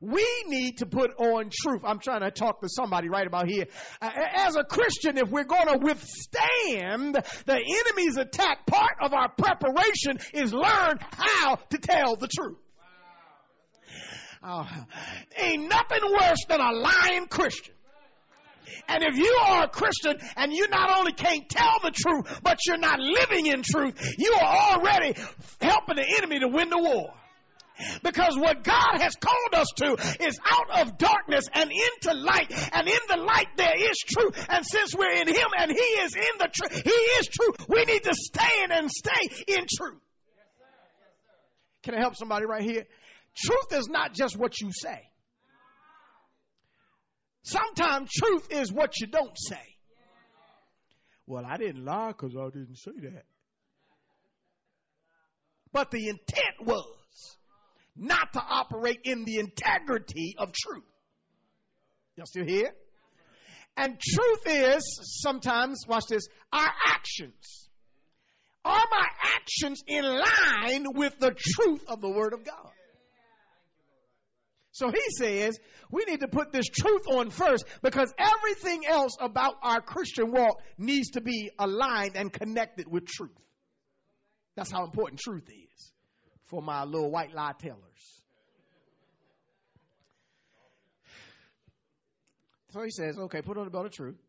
We 0.00 0.44
need 0.46 0.78
to 0.78 0.86
put 0.86 1.10
on 1.18 1.50
truth. 1.50 1.82
I'm 1.84 1.98
trying 1.98 2.20
to 2.20 2.30
talk 2.30 2.60
to 2.60 2.68
somebody 2.68 3.08
right 3.08 3.26
about 3.26 3.48
here. 3.48 3.66
As 4.00 4.54
a 4.54 4.62
Christian, 4.62 5.18
if 5.18 5.28
we're 5.28 5.44
going 5.44 5.66
to 5.66 5.78
withstand 5.78 7.14
the 7.46 7.82
enemy's 7.86 8.16
attack, 8.16 8.64
part 8.66 8.94
of 9.00 9.12
our 9.12 9.28
preparation 9.30 10.18
is 10.34 10.52
learn 10.52 10.98
how 11.00 11.56
to 11.56 11.78
tell 11.78 12.14
the 12.14 12.28
truth. 12.28 12.58
Oh, 14.42 14.66
ain't 15.36 15.68
nothing 15.68 16.00
worse 16.12 16.44
than 16.48 16.60
a 16.60 16.72
lying 16.72 17.26
Christian. 17.26 17.74
And 18.86 19.02
if 19.02 19.16
you 19.16 19.38
are 19.46 19.64
a 19.64 19.68
Christian 19.68 20.18
and 20.36 20.52
you 20.52 20.68
not 20.68 20.98
only 20.98 21.12
can't 21.12 21.48
tell 21.48 21.74
the 21.82 21.90
truth, 21.90 22.40
but 22.42 22.58
you're 22.66 22.78
not 22.78 23.00
living 23.00 23.46
in 23.46 23.62
truth, 23.62 24.14
you 24.18 24.32
are 24.34 24.74
already 24.74 25.14
helping 25.60 25.96
the 25.96 26.14
enemy 26.18 26.40
to 26.40 26.48
win 26.48 26.70
the 26.70 26.78
war. 26.78 27.14
Because 28.02 28.36
what 28.36 28.64
God 28.64 29.00
has 29.00 29.14
called 29.14 29.54
us 29.54 29.68
to 29.76 29.92
is 30.26 30.38
out 30.44 30.80
of 30.80 30.98
darkness 30.98 31.44
and 31.52 31.70
into 31.70 32.18
light. 32.18 32.50
And 32.72 32.88
in 32.88 32.98
the 33.08 33.16
light 33.16 33.48
there 33.56 33.76
is 33.76 33.96
truth. 33.98 34.46
And 34.48 34.66
since 34.66 34.94
we're 34.96 35.12
in 35.12 35.28
Him 35.28 35.48
and 35.56 35.70
He 35.70 35.76
is 35.76 36.14
in 36.16 36.38
the 36.38 36.48
truth, 36.52 36.82
He 36.84 36.90
is 36.90 37.28
true, 37.28 37.54
we 37.68 37.84
need 37.84 38.02
to 38.02 38.14
stand 38.14 38.72
and 38.72 38.90
stay 38.90 39.44
in 39.46 39.66
truth. 39.76 40.00
Can 41.84 41.94
I 41.94 42.00
help 42.00 42.16
somebody 42.16 42.44
right 42.46 42.62
here? 42.62 42.84
Truth 43.38 43.72
is 43.72 43.88
not 43.88 44.14
just 44.14 44.36
what 44.36 44.60
you 44.60 44.70
say. 44.72 45.00
Sometimes 47.42 48.10
truth 48.10 48.48
is 48.50 48.72
what 48.72 48.98
you 49.00 49.06
don't 49.06 49.36
say. 49.36 49.62
Well, 51.26 51.44
I 51.46 51.56
didn't 51.56 51.84
lie 51.84 52.08
because 52.08 52.34
I 52.36 52.46
didn't 52.46 52.76
say 52.76 52.92
that. 53.02 53.24
But 55.72 55.90
the 55.90 56.08
intent 56.08 56.64
was 56.64 57.36
not 57.96 58.32
to 58.32 58.40
operate 58.40 59.00
in 59.04 59.24
the 59.24 59.38
integrity 59.38 60.34
of 60.38 60.52
truth. 60.52 60.84
Y'all 62.16 62.26
still 62.26 62.46
here? 62.46 62.74
And 63.76 64.00
truth 64.00 64.42
is 64.46 65.20
sometimes, 65.22 65.84
watch 65.86 66.06
this, 66.08 66.26
our 66.52 66.70
actions. 66.86 67.68
Are 68.64 68.84
my 68.90 69.06
actions 69.36 69.82
in 69.86 70.04
line 70.04 70.86
with 70.94 71.18
the 71.20 71.30
truth 71.30 71.84
of 71.86 72.00
the 72.00 72.08
Word 72.08 72.32
of 72.32 72.44
God? 72.44 72.72
So 74.78 74.92
he 74.92 75.10
says 75.10 75.58
we 75.90 76.04
need 76.04 76.20
to 76.20 76.28
put 76.28 76.52
this 76.52 76.66
truth 76.66 77.02
on 77.08 77.30
first 77.30 77.64
because 77.82 78.14
everything 78.16 78.86
else 78.86 79.16
about 79.20 79.54
our 79.60 79.80
Christian 79.80 80.30
walk 80.30 80.62
needs 80.78 81.10
to 81.10 81.20
be 81.20 81.50
aligned 81.58 82.14
and 82.14 82.32
connected 82.32 82.86
with 82.86 83.04
truth. 83.04 83.32
That's 84.54 84.70
how 84.70 84.84
important 84.84 85.18
truth 85.18 85.48
is 85.48 85.92
for 86.44 86.62
my 86.62 86.84
little 86.84 87.10
white 87.10 87.34
lie 87.34 87.54
tellers. 87.58 88.22
So 92.70 92.82
he 92.82 92.90
says, 92.90 93.18
okay, 93.18 93.42
put 93.42 93.58
on 93.58 93.64
the 93.64 93.70
belt 93.72 93.86
of 93.86 93.92
truth. 93.92 94.27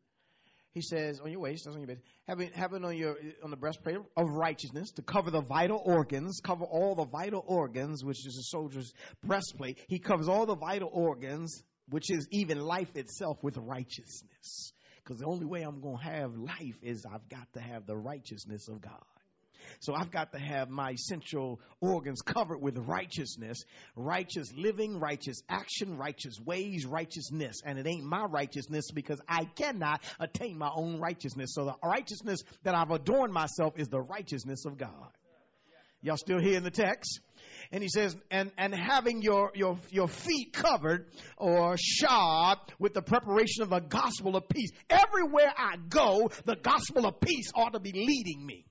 He 0.74 0.82
says, 0.82 1.20
on 1.20 1.32
your 1.32 1.42
waist, 1.42 1.66
that's 1.66 1.76
on 1.76 1.82
your 1.82 1.88
base, 1.88 2.04
having, 2.28 2.52
having 2.54 2.86
on 2.86 2.96
your 2.96 3.16
on 3.44 3.50
the 3.50 3.58
breastplate 3.58 3.98
of 4.16 4.30
righteousness 4.30 4.92
to 4.92 5.02
cover 5.02 5.32
the 5.32 5.42
vital 5.42 5.82
organs, 5.84 6.42
cover 6.44 6.64
all 6.64 6.94
the 6.96 7.06
vital 7.06 7.44
organs, 7.46 8.04
which 8.04 8.26
is 8.26 8.38
a 8.38 8.44
soldier's 8.44 8.94
breastplate. 9.24 9.80
He 9.88 9.98
covers 9.98 10.28
all 10.28 10.46
the 10.46 10.56
vital 10.56 10.90
organs, 10.92 11.64
which 11.90 12.12
is 12.12 12.28
even 12.32 12.60
life 12.60 12.96
itself, 12.96 13.38
with 13.42 13.58
righteousness. 13.58 14.74
Because 15.04 15.20
the 15.20 15.26
only 15.26 15.46
way 15.46 15.64
I'm 15.64 15.82
going 15.82 15.98
to 15.98 16.04
have 16.04 16.36
life 16.36 16.78
is 16.84 17.04
I've 17.04 17.28
got 17.30 17.52
to 17.54 17.62
have 17.62 17.88
the 17.88 17.98
righteousness 17.98 18.68
of 18.68 18.80
God. 18.80 19.04
So 19.80 19.94
I've 19.94 20.12
got 20.12 20.32
to 20.34 20.40
have 20.40 20.70
my 20.70 20.96
central 20.96 21.60
organs 21.82 22.22
covered 22.22 22.62
with 22.62 22.78
righteousness, 22.78 23.64
righteous 23.96 24.52
living, 24.56 25.00
righteous 25.00 25.42
action, 25.50 25.98
righteous 25.98 26.40
ways, 26.40 26.86
righteousness. 26.86 27.62
And 27.66 27.80
it 27.80 27.88
ain't 27.88 28.04
my 28.04 28.24
righteousness 28.26 28.92
because 28.92 29.22
I 29.28 29.46
cannot 29.56 30.02
attain 30.20 30.58
my 30.58 30.72
own 30.74 31.00
righteousness. 31.00 31.54
So 31.54 31.66
the 31.66 31.76
righteousness 31.84 32.40
that 32.64 32.76
I've 32.76 32.92
adorned 32.92 33.34
myself 33.34 33.74
is 33.78 33.88
the 33.88 34.02
righteousness 34.02 34.66
of 34.66 34.78
God. 34.78 35.12
Y'all 36.02 36.18
still 36.18 36.40
here 36.40 36.56
in 36.56 36.64
the 36.64 36.72
text? 36.72 37.20
And 37.72 37.84
he 37.84 37.90
says, 37.90 38.16
and, 38.32 38.52
and 38.58 38.74
having 38.74 39.22
your, 39.22 39.52
your, 39.54 39.78
your 39.92 40.08
feet 40.08 40.54
covered 40.54 41.08
or 41.38 41.76
shod 41.78 42.58
with 42.80 42.94
the 42.94 43.02
preparation 43.02 43.64
of 43.64 43.70
the 43.70 43.82
gospel 43.82 44.36
of 44.36 44.48
peace. 44.48 44.72
Everywhere 44.90 45.52
I 45.56 45.76
go, 45.90 46.32
the 46.46 46.56
gospel 46.56 47.06
of 47.06 47.20
peace 47.20 47.52
ought 47.54 47.74
to 47.74 47.80
be 47.80 47.92
leading 47.92 48.46
me. 48.46 48.66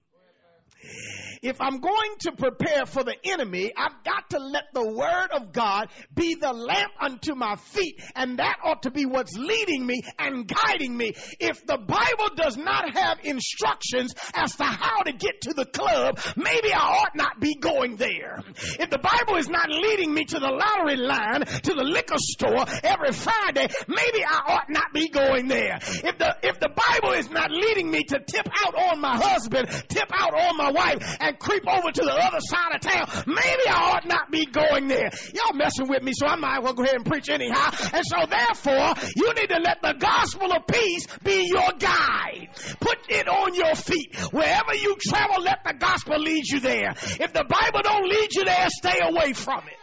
If 1.43 1.61
I'm 1.61 1.81
going 1.81 2.11
to 2.21 2.33
prepare 2.33 2.87
for 2.87 3.05
the 3.05 3.15
enemy, 3.25 3.73
I've 3.77 4.03
got 4.05 4.31
to 4.31 4.39
let 4.39 4.65
the 4.73 4.85
word 4.85 5.29
of 5.33 5.53
God 5.53 5.89
be 6.15 6.35
the 6.35 6.53
lamp 6.53 6.93
unto 7.01 7.35
my 7.35 7.57
feet. 7.57 8.01
And 8.17 8.39
that 8.39 8.59
ought 8.65 8.83
to 8.83 8.91
be 8.91 9.07
what's 9.07 9.37
leading 9.37 9.87
me 9.87 10.03
and 10.19 10.49
guiding 10.49 10.97
me. 10.97 11.13
If 11.39 11.65
the 11.67 11.79
Bible 11.79 12.35
does 12.37 12.57
not 12.57 12.97
have 12.97 13.19
instructions 13.23 14.15
as 14.35 14.57
to 14.57 14.65
how 14.65 15.03
to 15.03 15.13
get 15.13 15.43
to 15.43 15.55
the 15.55 15.65
club, 15.65 16.21
maybe 16.37 16.73
I 16.73 17.03
ought 17.03 17.17
not 17.17 17.41
be 17.41 17.55
going 17.55 17.97
there. 17.97 18.43
If 18.81 18.91
the 18.91 18.99
Bible 18.99 19.39
is 19.39 19.49
not 19.49 19.71
leading 19.71 20.13
me 20.13 20.25
to 20.25 20.39
the 20.39 20.51
lottery 20.51 20.97
line, 20.97 21.45
to 21.45 21.75
the 21.75 21.85
liquor 21.85 22.19
store 22.19 22.65
every 22.83 23.13
Friday, 23.13 23.69
maybe 23.87 24.25
I 24.25 24.55
ought 24.55 24.71
not 24.71 24.93
be 24.93 25.09
going 25.09 25.49
there. 25.49 25.79
If 25.83 26.19
the, 26.19 26.37
if 26.43 26.59
the 26.61 26.69
Bible 26.69 27.13
is 27.13 27.31
not 27.31 27.51
leading 27.51 27.91
me 27.91 28.05
to 28.05 28.19
tip 28.19 28.49
out 28.67 28.75
on 28.75 29.01
my 29.01 29.17
husband, 29.17 29.69
tip 29.89 30.11
out 30.13 30.35
on 30.35 30.57
my 30.59 30.71
wife, 30.71 31.17
and 31.21 31.39
creep 31.39 31.63
over 31.67 31.91
to 31.91 32.03
the 32.03 32.13
other 32.13 32.41
side 32.41 32.75
of 32.75 32.81
town, 32.81 33.25
maybe 33.27 33.65
I 33.69 33.95
ought 33.95 34.07
not 34.07 34.31
be 34.31 34.45
going 34.45 34.89
there. 34.89 35.11
Y'all 35.33 35.55
messing 35.55 35.89
with 35.89 36.03
me, 36.03 36.13
so 36.15 36.27
I 36.27 36.37
might 36.37 36.59
as 36.59 36.65
well 36.65 36.75
go 36.75 36.83
ahead 36.83 36.97
and 36.97 37.07
preach 37.07 37.31
anyhow. 37.31 37.71
And 37.95 38.05
so 38.05 38.27
therefore, 38.29 38.95
you 39.17 39.33
need 39.35 39.49
to 39.49 39.61
let 39.63 39.81
the 39.81 39.95
gospel 39.99 40.53
of 40.53 40.67
peace 40.67 41.07
be 41.23 41.47
your 41.47 41.73
guide. 41.79 42.49
Put 42.81 42.99
it 43.09 43.29
on 43.29 43.55
your 43.55 43.75
feet. 43.75 44.15
Wherever 44.33 44.75
you 44.75 44.97
travel, 45.01 45.43
let 45.43 45.65
the 45.65 45.75
gospel 45.79 46.19
lead 46.19 46.45
you 46.49 46.61
there. 46.61 46.91
If 46.91 47.33
the 47.33 47.45
Bible 47.49 47.81
don't 47.83 48.09
lead 48.09 48.35
you 48.35 48.45
there, 48.45 48.67
stay 48.69 48.99
away 49.01 49.33
from 49.33 49.63
it. 49.69 49.75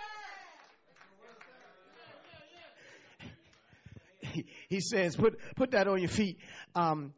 He 4.67 4.81
says, 4.81 5.15
put, 5.15 5.39
put 5.55 5.71
that 5.71 5.87
on 5.87 5.99
your 5.99 6.09
feet. 6.09 6.39
Um, 6.75 7.13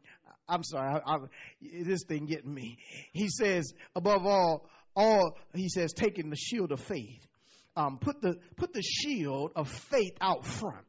I'm 0.48 0.62
sorry, 0.64 1.00
I, 1.04 1.14
I, 1.14 1.18
this 1.60 2.04
thing 2.04 2.26
getting 2.26 2.52
me. 2.52 2.78
He 3.12 3.28
says, 3.28 3.72
above 3.94 4.24
all, 4.26 4.68
all 4.96 5.36
he 5.54 5.68
says, 5.68 5.92
taking 5.92 6.30
the 6.30 6.36
shield 6.36 6.72
of 6.72 6.80
faith. 6.80 7.26
Um, 7.76 7.98
put 7.98 8.20
the 8.20 8.36
put 8.56 8.72
the 8.72 8.82
shield 8.82 9.52
of 9.54 9.70
faith 9.70 10.14
out 10.20 10.44
front, 10.44 10.84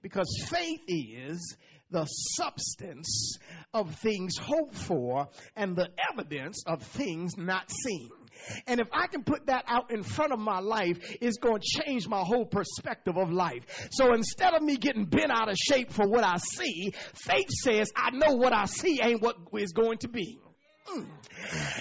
because 0.00 0.26
faith 0.48 0.80
is 0.88 1.56
the 1.92 2.06
substance 2.06 3.38
of 3.72 3.94
things 3.96 4.36
hoped 4.36 4.74
for 4.74 5.28
and 5.54 5.76
the 5.76 5.88
evidence 6.12 6.64
of 6.66 6.82
things 6.82 7.36
not 7.36 7.70
seen. 7.70 8.10
And 8.66 8.80
if 8.80 8.88
I 8.92 9.06
can 9.06 9.22
put 9.22 9.46
that 9.46 9.64
out 9.68 9.92
in 9.92 10.02
front 10.02 10.32
of 10.32 10.38
my 10.38 10.58
life, 10.58 10.98
it's 11.20 11.36
going 11.36 11.60
to 11.60 11.82
change 11.82 12.08
my 12.08 12.20
whole 12.20 12.44
perspective 12.44 13.16
of 13.16 13.30
life. 13.30 13.88
So 13.92 14.12
instead 14.14 14.54
of 14.54 14.62
me 14.62 14.76
getting 14.76 15.04
bent 15.04 15.30
out 15.30 15.48
of 15.48 15.56
shape 15.56 15.92
for 15.92 16.08
what 16.08 16.24
I 16.24 16.36
see, 16.38 16.92
faith 17.14 17.50
says, 17.50 17.90
I 17.94 18.10
know 18.10 18.34
what 18.34 18.52
I 18.52 18.64
see 18.64 19.00
ain't 19.02 19.22
what 19.22 19.36
is 19.56 19.72
going 19.72 19.98
to 19.98 20.08
be. 20.08 20.40
Mm. 20.88 21.06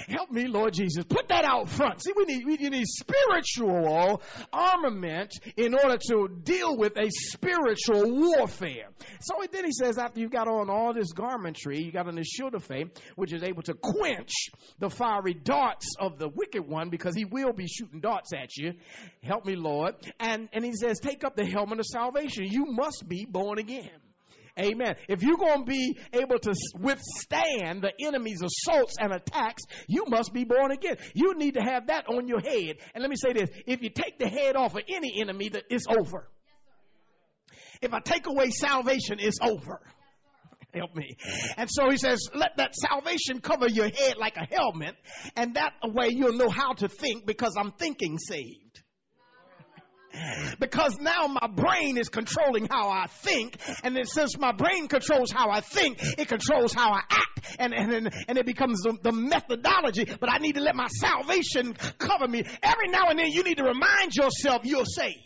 Help 0.07 0.31
me, 0.31 0.47
Lord 0.47 0.73
Jesus. 0.73 1.03
Put 1.03 1.29
that 1.29 1.43
out 1.45 1.69
front. 1.69 2.03
See, 2.03 2.11
we 2.15 2.25
need, 2.25 2.45
we 2.45 2.57
need 2.57 2.85
spiritual 2.87 4.21
armament 4.53 5.33
in 5.57 5.73
order 5.73 5.97
to 6.09 6.27
deal 6.43 6.77
with 6.77 6.97
a 6.97 7.09
spiritual 7.09 8.11
warfare. 8.11 8.89
So 9.21 9.35
then 9.51 9.65
he 9.65 9.71
says, 9.71 9.97
after 9.97 10.19
you've 10.19 10.31
got 10.31 10.47
on 10.47 10.69
all 10.69 10.93
this 10.93 11.13
garmentry, 11.13 11.83
you 11.83 11.91
got 11.91 12.07
on 12.07 12.15
the 12.15 12.23
shield 12.23 12.55
of 12.55 12.63
faith, 12.63 12.89
which 13.15 13.33
is 13.33 13.43
able 13.43 13.63
to 13.63 13.73
quench 13.73 14.31
the 14.79 14.89
fiery 14.89 15.33
darts 15.33 15.95
of 15.99 16.17
the 16.17 16.29
wicked 16.29 16.67
one 16.67 16.89
because 16.89 17.15
he 17.15 17.25
will 17.25 17.53
be 17.53 17.67
shooting 17.67 18.01
darts 18.01 18.31
at 18.33 18.55
you. 18.57 18.73
Help 19.23 19.45
me, 19.45 19.55
Lord. 19.55 19.95
And, 20.19 20.49
and 20.53 20.63
he 20.63 20.73
says, 20.73 20.99
take 20.99 21.23
up 21.23 21.35
the 21.35 21.45
helmet 21.45 21.79
of 21.79 21.85
salvation. 21.85 22.45
You 22.45 22.65
must 22.67 23.07
be 23.07 23.25
born 23.25 23.57
again. 23.57 23.89
Amen. 24.61 24.95
If 25.07 25.23
you're 25.23 25.37
going 25.37 25.65
to 25.65 25.65
be 25.65 25.97
able 26.13 26.39
to 26.39 26.53
withstand 26.79 27.81
the 27.81 27.91
enemy's 28.05 28.41
assaults 28.41 28.95
and 28.99 29.11
attacks, 29.11 29.63
you 29.87 30.05
must 30.07 30.33
be 30.33 30.43
born 30.43 30.71
again. 30.71 30.97
You 31.13 31.35
need 31.35 31.55
to 31.55 31.61
have 31.61 31.87
that 31.87 32.07
on 32.07 32.27
your 32.27 32.39
head. 32.39 32.77
And 32.93 33.01
let 33.01 33.09
me 33.09 33.15
say 33.15 33.33
this 33.33 33.49
if 33.65 33.81
you 33.81 33.89
take 33.89 34.19
the 34.19 34.27
head 34.27 34.55
off 34.55 34.75
of 34.75 34.83
any 34.87 35.21
enemy, 35.21 35.49
it's 35.69 35.85
over. 35.87 36.29
If 37.81 37.93
I 37.93 37.99
take 37.99 38.27
away 38.27 38.51
salvation, 38.51 39.17
it's 39.19 39.39
over. 39.41 39.81
Help 40.73 40.95
me. 40.95 41.17
And 41.57 41.69
so 41.69 41.89
he 41.89 41.97
says, 41.97 42.29
let 42.33 42.57
that 42.57 42.75
salvation 42.75 43.41
cover 43.41 43.67
your 43.67 43.89
head 43.89 44.15
like 44.17 44.37
a 44.37 44.45
helmet, 44.45 44.95
and 45.35 45.55
that 45.55 45.73
way 45.83 46.09
you'll 46.11 46.37
know 46.37 46.49
how 46.49 46.73
to 46.73 46.87
think 46.87 47.25
because 47.25 47.55
I'm 47.57 47.71
thinking 47.71 48.17
saved. 48.17 48.80
Because 50.59 50.97
now 50.99 51.27
my 51.27 51.47
brain 51.47 51.97
is 51.97 52.09
controlling 52.09 52.67
how 52.67 52.89
I 52.89 53.07
think. 53.07 53.57
And 53.83 53.95
then 53.95 54.05
since 54.05 54.37
my 54.37 54.51
brain 54.51 54.87
controls 54.87 55.31
how 55.31 55.49
I 55.49 55.61
think, 55.61 55.99
it 56.17 56.27
controls 56.27 56.73
how 56.73 56.91
I 56.91 57.01
act. 57.09 57.55
And, 57.59 57.73
and, 57.73 58.13
and 58.27 58.37
it 58.37 58.45
becomes 58.45 58.81
the, 58.81 58.97
the 59.01 59.11
methodology. 59.11 60.05
But 60.05 60.31
I 60.31 60.37
need 60.37 60.55
to 60.55 60.61
let 60.61 60.75
my 60.75 60.87
salvation 60.87 61.73
cover 61.97 62.27
me. 62.27 62.43
Every 62.61 62.87
now 62.87 63.09
and 63.09 63.19
then 63.19 63.31
you 63.31 63.43
need 63.43 63.57
to 63.57 63.63
remind 63.63 64.13
yourself 64.15 64.61
you're 64.65 64.85
saved. 64.85 65.17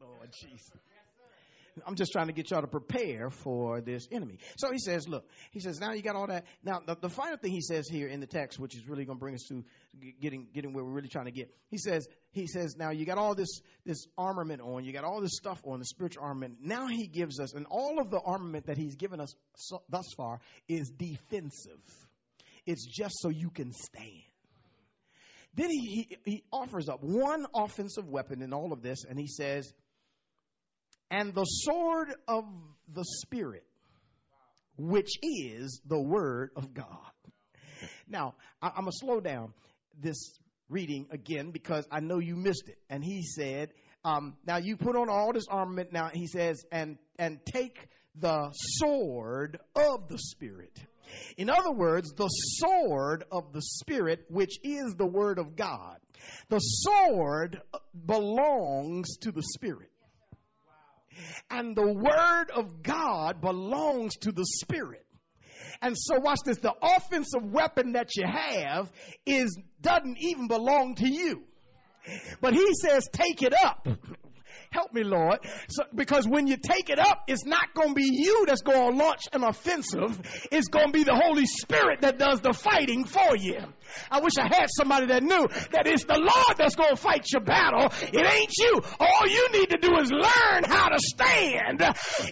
Lord 0.00 0.30
Jesus. 0.32 0.81
I'm 1.86 1.94
just 1.94 2.12
trying 2.12 2.26
to 2.26 2.32
get 2.32 2.50
y'all 2.50 2.60
to 2.60 2.66
prepare 2.66 3.30
for 3.30 3.80
this 3.80 4.06
enemy. 4.12 4.38
So 4.58 4.70
he 4.70 4.78
says, 4.78 5.08
look, 5.08 5.24
he 5.52 5.60
says, 5.60 5.80
now 5.80 5.92
you 5.92 6.02
got 6.02 6.16
all 6.16 6.26
that. 6.26 6.44
Now, 6.62 6.80
the, 6.86 6.96
the 7.00 7.08
final 7.08 7.36
thing 7.38 7.52
he 7.52 7.62
says 7.62 7.88
here 7.88 8.08
in 8.08 8.20
the 8.20 8.26
text, 8.26 8.58
which 8.58 8.76
is 8.76 8.86
really 8.86 9.04
going 9.04 9.18
to 9.18 9.20
bring 9.20 9.34
us 9.34 9.44
to 9.48 9.64
getting, 10.20 10.48
getting 10.52 10.74
where 10.74 10.84
we're 10.84 10.92
really 10.92 11.08
trying 11.08 11.24
to 11.24 11.32
get. 11.32 11.54
He 11.70 11.78
says, 11.78 12.06
he 12.32 12.46
says, 12.46 12.76
now 12.76 12.90
you 12.90 13.06
got 13.06 13.18
all 13.18 13.34
this, 13.34 13.60
this 13.86 14.06
armament 14.18 14.60
on, 14.60 14.84
you 14.84 14.92
got 14.92 15.04
all 15.04 15.20
this 15.20 15.36
stuff 15.36 15.60
on, 15.64 15.78
the 15.78 15.86
spiritual 15.86 16.24
armament. 16.24 16.58
Now 16.60 16.88
he 16.88 17.06
gives 17.06 17.40
us, 17.40 17.54
and 17.54 17.66
all 17.70 18.00
of 18.00 18.10
the 18.10 18.20
armament 18.20 18.66
that 18.66 18.76
he's 18.76 18.96
given 18.96 19.20
us 19.20 19.34
so, 19.56 19.82
thus 19.88 20.12
far 20.16 20.40
is 20.68 20.90
defensive. 20.90 21.80
It's 22.66 22.86
just 22.86 23.14
so 23.20 23.28
you 23.28 23.50
can 23.50 23.72
stand. 23.72 24.22
then 25.54 25.70
he, 25.70 26.08
he, 26.10 26.18
he 26.24 26.44
offers 26.52 26.88
up 26.88 27.02
one 27.02 27.46
offensive 27.54 28.08
weapon 28.08 28.42
in 28.42 28.52
all 28.52 28.72
of 28.72 28.82
this, 28.82 29.04
and 29.08 29.18
he 29.18 29.26
says, 29.26 29.72
and 31.12 31.34
the 31.34 31.44
sword 31.44 32.14
of 32.26 32.44
the 32.92 33.04
Spirit, 33.04 33.64
which 34.78 35.18
is 35.22 35.80
the 35.86 36.00
word 36.00 36.50
of 36.56 36.72
God. 36.72 36.88
Now, 38.08 38.34
I'm 38.62 38.72
going 38.72 38.86
to 38.86 38.92
slow 38.92 39.20
down 39.20 39.52
this 40.00 40.38
reading 40.70 41.06
again 41.10 41.50
because 41.50 41.86
I 41.90 42.00
know 42.00 42.18
you 42.18 42.34
missed 42.34 42.68
it. 42.68 42.78
And 42.88 43.04
he 43.04 43.22
said, 43.22 43.70
um, 44.04 44.36
now 44.46 44.56
you 44.56 44.78
put 44.78 44.96
on 44.96 45.10
all 45.10 45.32
this 45.34 45.46
armament. 45.50 45.92
Now 45.92 46.08
he 46.12 46.26
says, 46.26 46.64
and, 46.72 46.96
and 47.18 47.40
take 47.44 47.88
the 48.18 48.50
sword 48.52 49.58
of 49.76 50.08
the 50.08 50.18
Spirit. 50.18 50.76
In 51.36 51.50
other 51.50 51.72
words, 51.72 52.12
the 52.14 52.28
sword 52.28 53.24
of 53.30 53.52
the 53.52 53.60
Spirit, 53.60 54.24
which 54.30 54.58
is 54.62 54.94
the 54.94 55.06
Word 55.06 55.38
of 55.38 55.56
God. 55.56 55.98
The 56.48 56.58
sword 56.58 57.60
belongs 58.06 59.18
to 59.18 59.32
the 59.32 59.42
Spirit. 59.42 59.91
And 61.50 61.76
the 61.76 61.92
Word 61.92 62.50
of 62.54 62.82
God 62.82 63.40
belongs 63.40 64.16
to 64.16 64.32
the 64.32 64.44
Spirit. 64.44 65.04
And 65.80 65.96
so 65.98 66.18
watch 66.20 66.38
this. 66.44 66.58
The 66.58 66.74
offensive 66.80 67.44
weapon 67.44 67.92
that 67.92 68.16
you 68.16 68.24
have 68.26 68.90
is, 69.26 69.58
doesn't 69.80 70.18
even 70.20 70.46
belong 70.46 70.94
to 70.96 71.08
you. 71.08 71.42
But 72.40 72.54
he 72.54 72.66
says, 72.74 73.08
take 73.12 73.42
it 73.42 73.54
up. 73.64 73.86
Help 74.72 74.94
me, 74.94 75.04
Lord. 75.04 75.38
So, 75.68 75.84
because 75.94 76.26
when 76.26 76.46
you 76.46 76.56
take 76.56 76.88
it 76.88 76.98
up, 76.98 77.24
it's 77.28 77.44
not 77.44 77.74
going 77.74 77.90
to 77.90 77.94
be 77.94 78.08
you 78.10 78.46
that's 78.46 78.62
going 78.62 78.92
to 78.92 79.04
launch 79.04 79.20
an 79.32 79.44
offensive. 79.44 80.18
It's 80.50 80.68
going 80.68 80.86
to 80.86 80.92
be 80.92 81.04
the 81.04 81.14
Holy 81.14 81.44
Spirit 81.44 82.00
that 82.00 82.18
does 82.18 82.40
the 82.40 82.54
fighting 82.54 83.04
for 83.04 83.36
you. 83.36 83.60
I 84.10 84.20
wish 84.20 84.32
I 84.38 84.46
had 84.46 84.68
somebody 84.70 85.06
that 85.06 85.22
knew 85.22 85.46
that 85.72 85.86
it's 85.86 86.04
the 86.04 86.18
Lord 86.18 86.56
that's 86.56 86.74
going 86.74 86.96
to 86.96 86.96
fight 86.96 87.26
your 87.30 87.42
battle. 87.42 87.92
It 88.00 88.24
ain't 88.24 88.52
you. 88.58 88.80
All 88.98 89.28
you 89.28 89.48
need 89.52 89.70
to 89.70 89.78
do 89.78 89.94
is 90.00 90.10
learn 90.10 90.64
how 90.64 90.88
to 90.88 90.98
stand. 90.98 91.82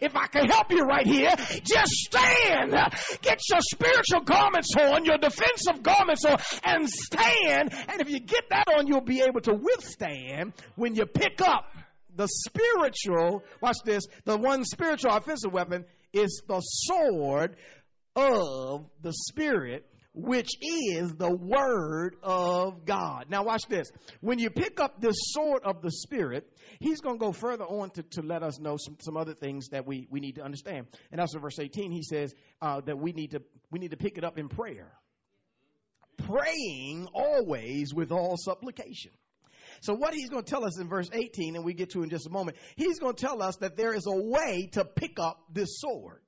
If 0.01 0.17
I 0.17 0.27
can 0.29 0.47
help 0.47 0.71
you 0.71 0.81
right 0.81 1.07
here, 1.07 1.35
just 1.37 1.93
stand. 1.93 2.73
Get 3.21 3.39
your 3.51 3.61
spiritual 3.61 4.21
garments 4.25 4.75
on, 4.81 5.05
your 5.05 5.19
defensive 5.19 5.83
garments 5.83 6.25
on, 6.25 6.39
and 6.65 6.89
stand. 6.89 7.75
And 7.89 8.01
if 8.01 8.09
you 8.09 8.21
get 8.21 8.49
that 8.49 8.69
on, 8.75 8.87
you'll 8.87 9.03
be 9.03 9.21
able 9.21 9.43
to 9.43 9.53
withstand 9.53 10.55
when 10.77 10.95
you 10.95 11.05
pick 11.05 11.43
up 11.43 11.67
the 12.17 12.27
spiritual, 12.27 13.43
watch 13.61 13.77
this, 13.85 14.05
the 14.25 14.37
one 14.37 14.65
spiritual 14.65 15.13
offensive 15.13 15.53
weapon 15.53 15.85
is 16.13 16.43
the 16.47 16.61
sword 16.61 17.57
of 18.17 18.87
the 19.03 19.13
Spirit, 19.13 19.87
which 20.13 20.51
is 20.61 21.15
the 21.15 21.31
Word 21.31 22.17
of 22.23 22.85
God. 22.85 23.27
Now, 23.29 23.45
watch 23.45 23.63
this. 23.69 23.91
When 24.21 24.39
you 24.39 24.51
pick 24.51 24.81
up 24.81 25.01
this 25.01 25.15
sword 25.19 25.63
of 25.65 25.83
the 25.83 25.91
Spirit, 25.91 26.51
he's 26.81 27.01
going 27.01 27.19
to 27.19 27.25
go 27.25 27.33
further 27.33 27.65
on 27.65 27.91
to, 27.91 28.03
to 28.03 28.23
let 28.23 28.43
us 28.43 28.59
know 28.59 28.77
some, 28.77 28.97
some 29.01 29.17
other 29.17 29.35
things 29.35 29.69
that 29.69 29.87
we, 29.87 30.09
we 30.11 30.21
need 30.21 30.37
to 30.37 30.43
understand. 30.43 30.87
And 31.13 31.21
that's 31.21 31.35
in 31.35 31.41
verse 31.41 31.59
18. 31.59 31.93
He 31.93 32.03
says 32.03 32.35
uh, 32.61 32.81
that 32.83 32.99
we 32.99 33.13
need, 33.13 33.33
to, 33.33 33.43
we 33.71 33.79
need 33.79 33.93
to 33.93 33.97
pick 33.97 34.19
it 34.19 34.25
up 34.25 34.39
in 34.39 34.49
prayer. 34.49 34.93
Praying 36.19 37.09
always 37.15 37.95
with 37.95 38.13
all 38.13 38.37
supplication. 38.37 39.13
So 39.81 39.95
what 39.95 40.15
he's 40.15 40.29
going 40.29 40.45
to 40.45 40.51
tell 40.51 40.65
us 40.65 40.79
in 40.79 40.89
verse 40.89 41.09
18, 41.13 41.57
and 41.57 41.65
we 41.65 41.73
get 41.73 41.91
to 41.91 42.03
in 42.03 42.11
just 42.11 42.27
a 42.27 42.31
moment, 42.31 42.59
he's 42.77 42.99
going 42.99 43.15
to 43.15 43.27
tell 43.27 43.43
us 43.43 43.57
that 43.57 43.77
there 43.77 43.95
is 43.95 44.07
a 44.07 44.15
way 44.15 44.69
to 44.73 44.85
pick 44.85 45.19
up 45.19 45.43
this 45.53 45.81
sword. 45.81 46.21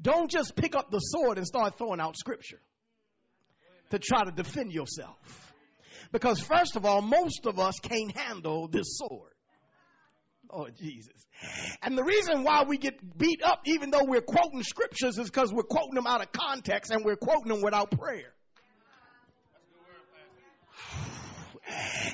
Don't 0.00 0.30
just 0.30 0.54
pick 0.54 0.76
up 0.76 0.90
the 0.90 1.00
sword 1.00 1.38
and 1.38 1.46
start 1.46 1.76
throwing 1.76 2.00
out 2.00 2.16
scripture 2.16 2.60
to 3.90 3.98
try 3.98 4.24
to 4.24 4.30
defend 4.30 4.72
yourself. 4.72 5.16
Because 6.12 6.40
first 6.40 6.76
of 6.76 6.84
all, 6.84 7.02
most 7.02 7.46
of 7.46 7.58
us 7.58 7.74
can't 7.82 8.16
handle 8.16 8.68
this 8.68 8.96
sword. 8.96 9.32
Oh, 10.50 10.68
Jesus. 10.68 11.26
And 11.82 11.98
the 11.98 12.04
reason 12.04 12.42
why 12.44 12.64
we 12.66 12.78
get 12.78 13.18
beat 13.18 13.42
up, 13.42 13.62
even 13.66 13.90
though 13.90 14.04
we're 14.04 14.22
quoting 14.22 14.62
scriptures, 14.62 15.18
is 15.18 15.26
because 15.26 15.52
we're 15.52 15.62
quoting 15.62 15.94
them 15.94 16.06
out 16.06 16.22
of 16.22 16.32
context 16.32 16.90
and 16.90 17.04
we're 17.04 17.16
quoting 17.16 17.52
them 17.52 17.62
without 17.62 17.90
prayer. 17.90 18.32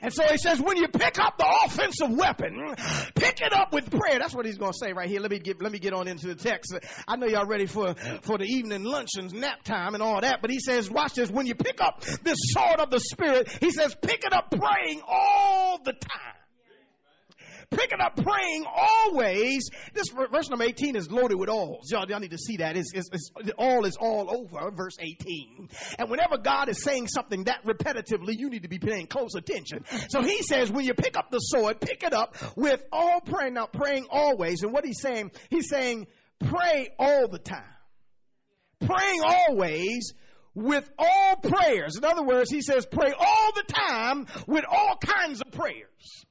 And 0.02 0.12
so 0.12 0.24
he 0.30 0.36
says, 0.38 0.60
when 0.60 0.76
you 0.76 0.88
pick 0.88 1.18
up 1.18 1.38
the 1.38 1.46
offensive 1.64 2.10
weapon, 2.10 2.74
pick 3.14 3.40
it 3.40 3.52
up 3.52 3.72
with 3.72 3.90
prayer. 3.90 4.18
That's 4.18 4.34
what 4.34 4.46
he's 4.46 4.58
going 4.58 4.72
to 4.72 4.78
say 4.78 4.92
right 4.92 5.08
here. 5.08 5.20
Let 5.20 5.30
me 5.30 5.38
get, 5.38 5.62
let 5.62 5.72
me 5.72 5.78
get 5.78 5.92
on 5.92 6.08
into 6.08 6.26
the 6.26 6.34
text. 6.34 6.74
I 7.06 7.16
know 7.16 7.26
y'all 7.26 7.46
ready 7.46 7.66
for, 7.66 7.94
for 8.22 8.38
the 8.38 8.44
evening 8.44 8.84
luncheons, 8.84 9.32
nap 9.32 9.62
time 9.62 9.94
and 9.94 10.02
all 10.02 10.20
that, 10.20 10.40
but 10.40 10.50
he 10.50 10.58
says, 10.60 10.90
watch 10.90 11.14
this. 11.14 11.30
When 11.30 11.46
you 11.46 11.54
pick 11.54 11.80
up 11.80 12.02
this 12.22 12.38
sword 12.52 12.80
of 12.80 12.90
the 12.90 13.00
spirit, 13.00 13.48
he 13.60 13.70
says, 13.70 13.96
pick 14.00 14.24
it 14.24 14.32
up 14.32 14.50
praying 14.50 15.02
all 15.06 15.78
the 15.78 15.92
time 15.92 16.33
picking 17.70 18.00
up 18.00 18.16
praying 18.16 18.64
always. 18.66 19.70
This 19.92 20.08
verse 20.08 20.48
number 20.48 20.64
18 20.64 20.96
is 20.96 21.10
loaded 21.10 21.38
with 21.38 21.48
all. 21.48 21.80
Y'all, 21.90 22.06
y'all 22.08 22.20
need 22.20 22.32
to 22.32 22.38
see 22.38 22.58
that. 22.58 22.76
It's, 22.76 22.92
it's, 22.94 23.08
it's, 23.12 23.30
all 23.58 23.84
is 23.84 23.96
all 23.96 24.30
over 24.30 24.70
verse 24.70 24.96
18. 24.98 25.68
And 25.98 26.10
whenever 26.10 26.38
God 26.38 26.68
is 26.68 26.82
saying 26.82 27.08
something 27.08 27.44
that 27.44 27.64
repetitively, 27.64 28.36
you 28.38 28.50
need 28.50 28.62
to 28.62 28.68
be 28.68 28.78
paying 28.78 29.06
close 29.06 29.34
attention. 29.34 29.84
So 30.08 30.22
he 30.22 30.42
says, 30.42 30.70
when 30.70 30.84
you 30.84 30.94
pick 30.94 31.16
up 31.16 31.30
the 31.30 31.38
sword, 31.38 31.80
pick 31.80 32.02
it 32.02 32.12
up 32.12 32.36
with 32.56 32.82
all 32.92 33.20
praying. 33.20 33.54
Now, 33.54 33.66
praying 33.66 34.06
always. 34.10 34.62
And 34.62 34.72
what 34.72 34.84
he's 34.84 35.00
saying, 35.00 35.32
he's 35.50 35.68
saying, 35.68 36.06
pray 36.40 36.88
all 36.98 37.28
the 37.28 37.38
time. 37.38 37.62
Praying 38.80 39.22
always 39.24 40.12
with 40.54 40.88
all 40.98 41.36
prayers. 41.36 41.96
In 41.96 42.04
other 42.04 42.22
words, 42.22 42.50
he 42.50 42.62
says, 42.62 42.86
pray 42.86 43.12
all 43.18 43.52
the 43.54 43.72
time 43.72 44.26
with 44.46 44.64
all 44.68 44.96
kinds 44.96 45.40
of 45.40 45.50
prayers. 45.52 46.24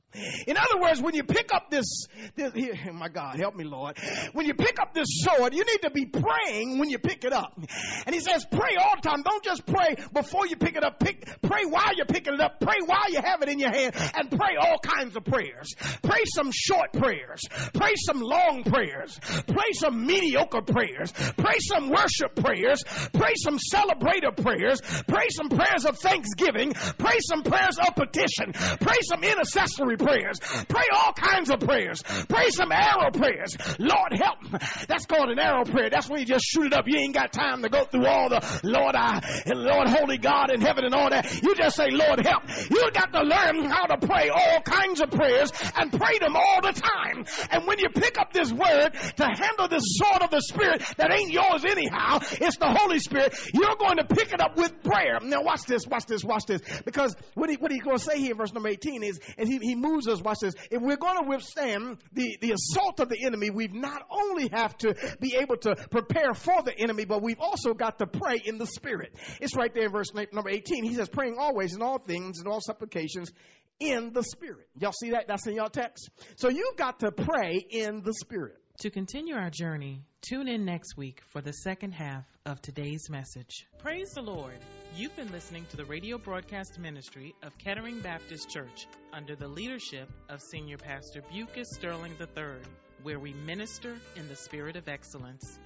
In 0.47 0.57
other 0.57 0.79
words, 0.81 1.01
when 1.01 1.15
you 1.15 1.23
pick 1.23 1.53
up 1.53 1.69
this, 1.69 2.07
this 2.35 2.51
oh 2.55 2.93
my 2.93 3.09
God, 3.09 3.37
help 3.37 3.55
me, 3.55 3.63
Lord. 3.63 3.97
When 4.33 4.45
you 4.45 4.53
pick 4.53 4.79
up 4.79 4.93
this 4.93 5.07
sword, 5.09 5.53
you 5.53 5.63
need 5.65 5.81
to 5.83 5.89
be 5.89 6.05
praying 6.05 6.79
when 6.79 6.89
you 6.89 6.99
pick 6.99 7.23
it 7.23 7.33
up. 7.33 7.59
And 8.05 8.13
he 8.13 8.21
says, 8.21 8.45
pray 8.51 8.75
all 8.79 8.95
the 8.95 9.07
time. 9.07 9.23
Don't 9.23 9.43
just 9.43 9.65
pray 9.65 9.95
before 10.13 10.47
you 10.47 10.55
pick 10.55 10.75
it 10.75 10.83
up. 10.83 10.99
Pick, 10.99 11.25
pray 11.41 11.65
while 11.65 11.95
you're 11.95 12.05
picking 12.05 12.33
it 12.33 12.41
up. 12.41 12.59
Pray 12.59 12.77
while 12.85 13.09
you 13.09 13.19
have 13.23 13.41
it 13.41 13.49
in 13.49 13.59
your 13.59 13.71
hand 13.71 13.95
and 14.15 14.29
pray 14.29 14.55
all 14.59 14.77
kinds 14.79 15.15
of 15.15 15.23
prayers. 15.25 15.73
Pray 16.03 16.23
some 16.35 16.51
short 16.51 16.93
prayers. 16.93 17.41
Pray 17.73 17.93
some 17.95 18.21
long 18.21 18.63
prayers. 18.63 19.19
Pray 19.47 19.71
some 19.73 20.05
mediocre 20.05 20.61
prayers. 20.61 21.11
Pray 21.37 21.57
some 21.59 21.89
worship 21.89 22.35
prayers. 22.35 22.83
Pray 23.13 23.33
some 23.35 23.57
celebrator 23.57 24.35
prayers. 24.35 24.81
Pray 25.07 25.27
some 25.29 25.49
prayers 25.49 25.85
of 25.85 25.97
thanksgiving. 25.99 26.73
Pray 26.97 27.17
some 27.21 27.43
prayers 27.43 27.77
of 27.79 27.95
petition. 27.95 28.53
Pray 28.53 28.97
some 29.01 29.23
intercessory 29.23 29.97
prayers. 30.03 30.39
Pray 30.67 30.85
all 30.93 31.13
kinds 31.13 31.49
of 31.49 31.59
prayers. 31.59 32.03
Pray 32.27 32.49
some 32.49 32.71
arrow 32.71 33.11
prayers. 33.11 33.55
Lord 33.79 34.13
help. 34.13 34.39
That's 34.87 35.05
called 35.05 35.29
an 35.29 35.39
arrow 35.39 35.63
prayer. 35.63 35.89
That's 35.89 36.09
when 36.09 36.19
you 36.19 36.25
just 36.25 36.45
shoot 36.45 36.67
it 36.67 36.73
up. 36.73 36.85
You 36.87 36.99
ain't 36.99 37.15
got 37.15 37.31
time 37.31 37.61
to 37.63 37.69
go 37.69 37.85
through 37.85 38.05
all 38.05 38.29
the 38.29 38.41
Lord 38.63 38.95
I 38.95 39.21
and 39.45 39.59
Lord 39.59 39.87
Holy 39.87 40.17
God 40.17 40.51
in 40.51 40.61
heaven 40.61 40.85
and 40.85 40.93
all 40.93 41.09
that. 41.09 41.41
You 41.41 41.55
just 41.55 41.75
say, 41.75 41.89
Lord 41.89 42.25
help. 42.25 42.43
You 42.69 42.91
got 42.91 43.13
to 43.13 43.21
learn 43.21 43.65
how 43.69 43.85
to 43.85 44.05
pray 44.05 44.29
all 44.29 44.61
kinds 44.61 45.01
of 45.01 45.11
prayers 45.11 45.51
and 45.75 45.91
pray 45.91 46.19
them 46.19 46.35
all 46.35 46.61
the 46.61 46.73
time. 46.73 47.25
And 47.51 47.67
when 47.67 47.79
you 47.79 47.89
pick 47.89 48.19
up 48.19 48.33
this 48.33 48.51
word 48.51 48.89
to 49.17 49.25
handle 49.25 49.67
this 49.67 49.83
sword 49.97 50.23
of 50.23 50.29
the 50.31 50.41
Spirit 50.41 50.83
that 50.97 51.11
ain't 51.11 51.31
yours 51.31 51.65
anyhow, 51.65 52.19
it's 52.41 52.57
the 52.57 52.69
Holy 52.69 52.99
Spirit, 52.99 53.37
you're 53.53 53.75
going 53.77 53.97
to 53.97 54.05
pick 54.05 54.33
it 54.33 54.41
up 54.41 54.57
with 54.57 54.83
prayer. 54.83 55.19
Now 55.21 55.43
watch 55.43 55.63
this, 55.67 55.87
watch 55.87 56.05
this, 56.05 56.23
watch 56.23 56.45
this. 56.47 56.61
Because 56.85 57.15
what, 57.35 57.49
he, 57.49 57.55
what 57.55 57.71
he's 57.71 57.83
going 57.83 57.97
to 57.97 58.03
say 58.03 58.19
here 58.19 58.31
in 58.31 58.37
verse 58.37 58.53
number 58.53 58.69
18 58.69 59.03
is, 59.03 59.19
and 59.37 59.47
he, 59.47 59.59
he 59.59 59.75
moves 59.75 59.92
moves 59.93 60.07
us, 60.07 60.21
watch 60.21 60.39
this, 60.41 60.55
if 60.71 60.81
we're 60.81 60.97
going 60.97 61.23
to 61.23 61.29
withstand 61.29 61.97
the, 62.13 62.37
the 62.41 62.51
assault 62.51 62.99
of 62.99 63.09
the 63.09 63.23
enemy, 63.25 63.49
we've 63.49 63.73
not 63.73 64.03
only 64.09 64.49
have 64.51 64.77
to 64.79 64.95
be 65.19 65.35
able 65.35 65.57
to 65.57 65.75
prepare 65.91 66.33
for 66.33 66.63
the 66.63 66.77
enemy, 66.77 67.05
but 67.05 67.21
we've 67.21 67.39
also 67.39 67.73
got 67.73 67.99
to 67.99 68.07
pray 68.07 68.41
in 68.43 68.57
the 68.57 68.67
spirit. 68.67 69.13
It's 69.41 69.55
right 69.55 69.73
there 69.73 69.85
in 69.85 69.91
verse 69.91 70.13
number 70.13 70.49
18. 70.49 70.83
He 70.83 70.95
says, 70.95 71.09
praying 71.09 71.37
always 71.39 71.75
in 71.75 71.81
all 71.81 71.99
things 71.99 72.39
and 72.39 72.47
all 72.47 72.61
supplications 72.61 73.31
in 73.79 74.13
the 74.13 74.23
spirit. 74.23 74.67
Y'all 74.77 74.91
see 74.91 75.11
that? 75.11 75.27
That's 75.27 75.47
in 75.47 75.55
your 75.55 75.69
text. 75.69 76.09
So 76.35 76.49
you've 76.49 76.77
got 76.77 76.99
to 76.99 77.11
pray 77.11 77.65
in 77.69 78.01
the 78.03 78.13
spirit. 78.13 78.57
To 78.79 78.89
continue 78.89 79.35
our 79.35 79.51
journey, 79.51 80.01
tune 80.21 80.47
in 80.47 80.65
next 80.65 80.97
week 80.97 81.21
for 81.29 81.41
the 81.41 81.53
second 81.53 81.91
half 81.91 82.25
of 82.43 82.59
today's 82.59 83.07
message. 83.07 83.67
Praise 83.77 84.09
the 84.15 84.21
Lord. 84.21 84.57
You've 84.95 85.15
been 85.15 85.31
listening 85.31 85.65
to 85.71 85.77
the 85.77 85.85
radio 85.85 86.19
broadcast 86.19 86.77
ministry 86.77 87.33
of 87.41 87.57
Kettering 87.57 88.01
Baptist 88.01 88.51
Church 88.51 88.85
under 89.11 89.35
the 89.35 89.47
leadership 89.47 90.07
of 90.29 90.39
Senior 90.39 90.77
Pastor 90.77 91.23
Bucus 91.33 91.71
Sterling 91.71 92.15
III, 92.19 92.61
where 93.01 93.17
we 93.17 93.33
minister 93.33 93.97
in 94.15 94.29
the 94.29 94.35
spirit 94.35 94.75
of 94.75 94.87
excellence. 94.87 95.57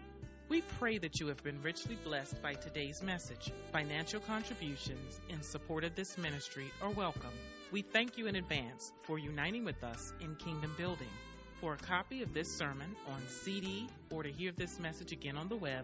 We 0.47 0.61
pray 0.79 0.97
that 0.99 1.19
you 1.19 1.27
have 1.27 1.43
been 1.43 1.61
richly 1.61 1.97
blessed 2.05 2.41
by 2.41 2.53
today's 2.53 3.03
message. 3.03 3.51
Financial 3.73 4.21
contributions 4.21 5.19
in 5.27 5.41
support 5.41 5.83
of 5.83 5.93
this 5.93 6.17
ministry 6.17 6.71
are 6.81 6.91
welcome. 6.91 7.33
We 7.73 7.81
thank 7.81 8.17
you 8.17 8.27
in 8.27 8.37
advance 8.37 8.93
for 9.01 9.19
uniting 9.19 9.65
with 9.65 9.83
us 9.83 10.13
in 10.21 10.37
kingdom 10.37 10.73
building. 10.77 11.11
For 11.59 11.73
a 11.73 11.77
copy 11.77 12.23
of 12.23 12.33
this 12.33 12.57
sermon 12.57 12.95
on 13.09 13.21
CD 13.27 13.89
or 14.09 14.23
to 14.23 14.31
hear 14.31 14.53
this 14.55 14.79
message 14.79 15.11
again 15.11 15.35
on 15.35 15.49
the 15.49 15.57
web, 15.57 15.83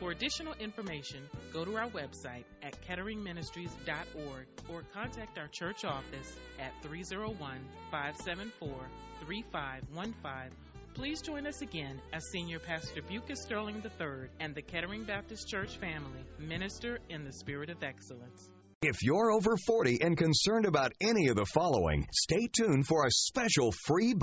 For 0.00 0.12
additional 0.12 0.54
information, 0.54 1.28
go 1.52 1.62
to 1.66 1.76
our 1.76 1.90
website 1.90 2.44
at 2.62 2.74
ketteringministries.org 2.88 4.46
or 4.70 4.82
contact 4.94 5.38
our 5.38 5.48
church 5.48 5.84
office 5.84 6.38
at 6.58 6.72
301 6.82 7.36
574 7.90 8.70
3515. 9.26 10.56
Please 10.94 11.20
join 11.20 11.46
us 11.46 11.60
again 11.60 12.00
as 12.14 12.24
Senior 12.30 12.60
Pastor 12.60 13.02
Bucus 13.02 13.42
Sterling 13.42 13.82
III 13.84 14.28
and 14.40 14.54
the 14.54 14.62
Kettering 14.62 15.04
Baptist 15.04 15.46
Church 15.46 15.76
family 15.76 16.24
minister 16.38 16.98
in 17.10 17.24
the 17.24 17.32
spirit 17.32 17.68
of 17.68 17.82
excellence. 17.82 18.48
If 18.82 19.02
you're 19.02 19.30
over 19.30 19.58
40 19.66 20.00
and 20.00 20.16
concerned 20.16 20.64
about 20.64 20.94
any 21.02 21.28
of 21.28 21.36
the 21.36 21.44
following, 21.44 22.06
stay 22.12 22.48
tuned 22.50 22.86
for 22.86 23.04
a 23.04 23.10
special 23.10 23.72
free 23.72 24.14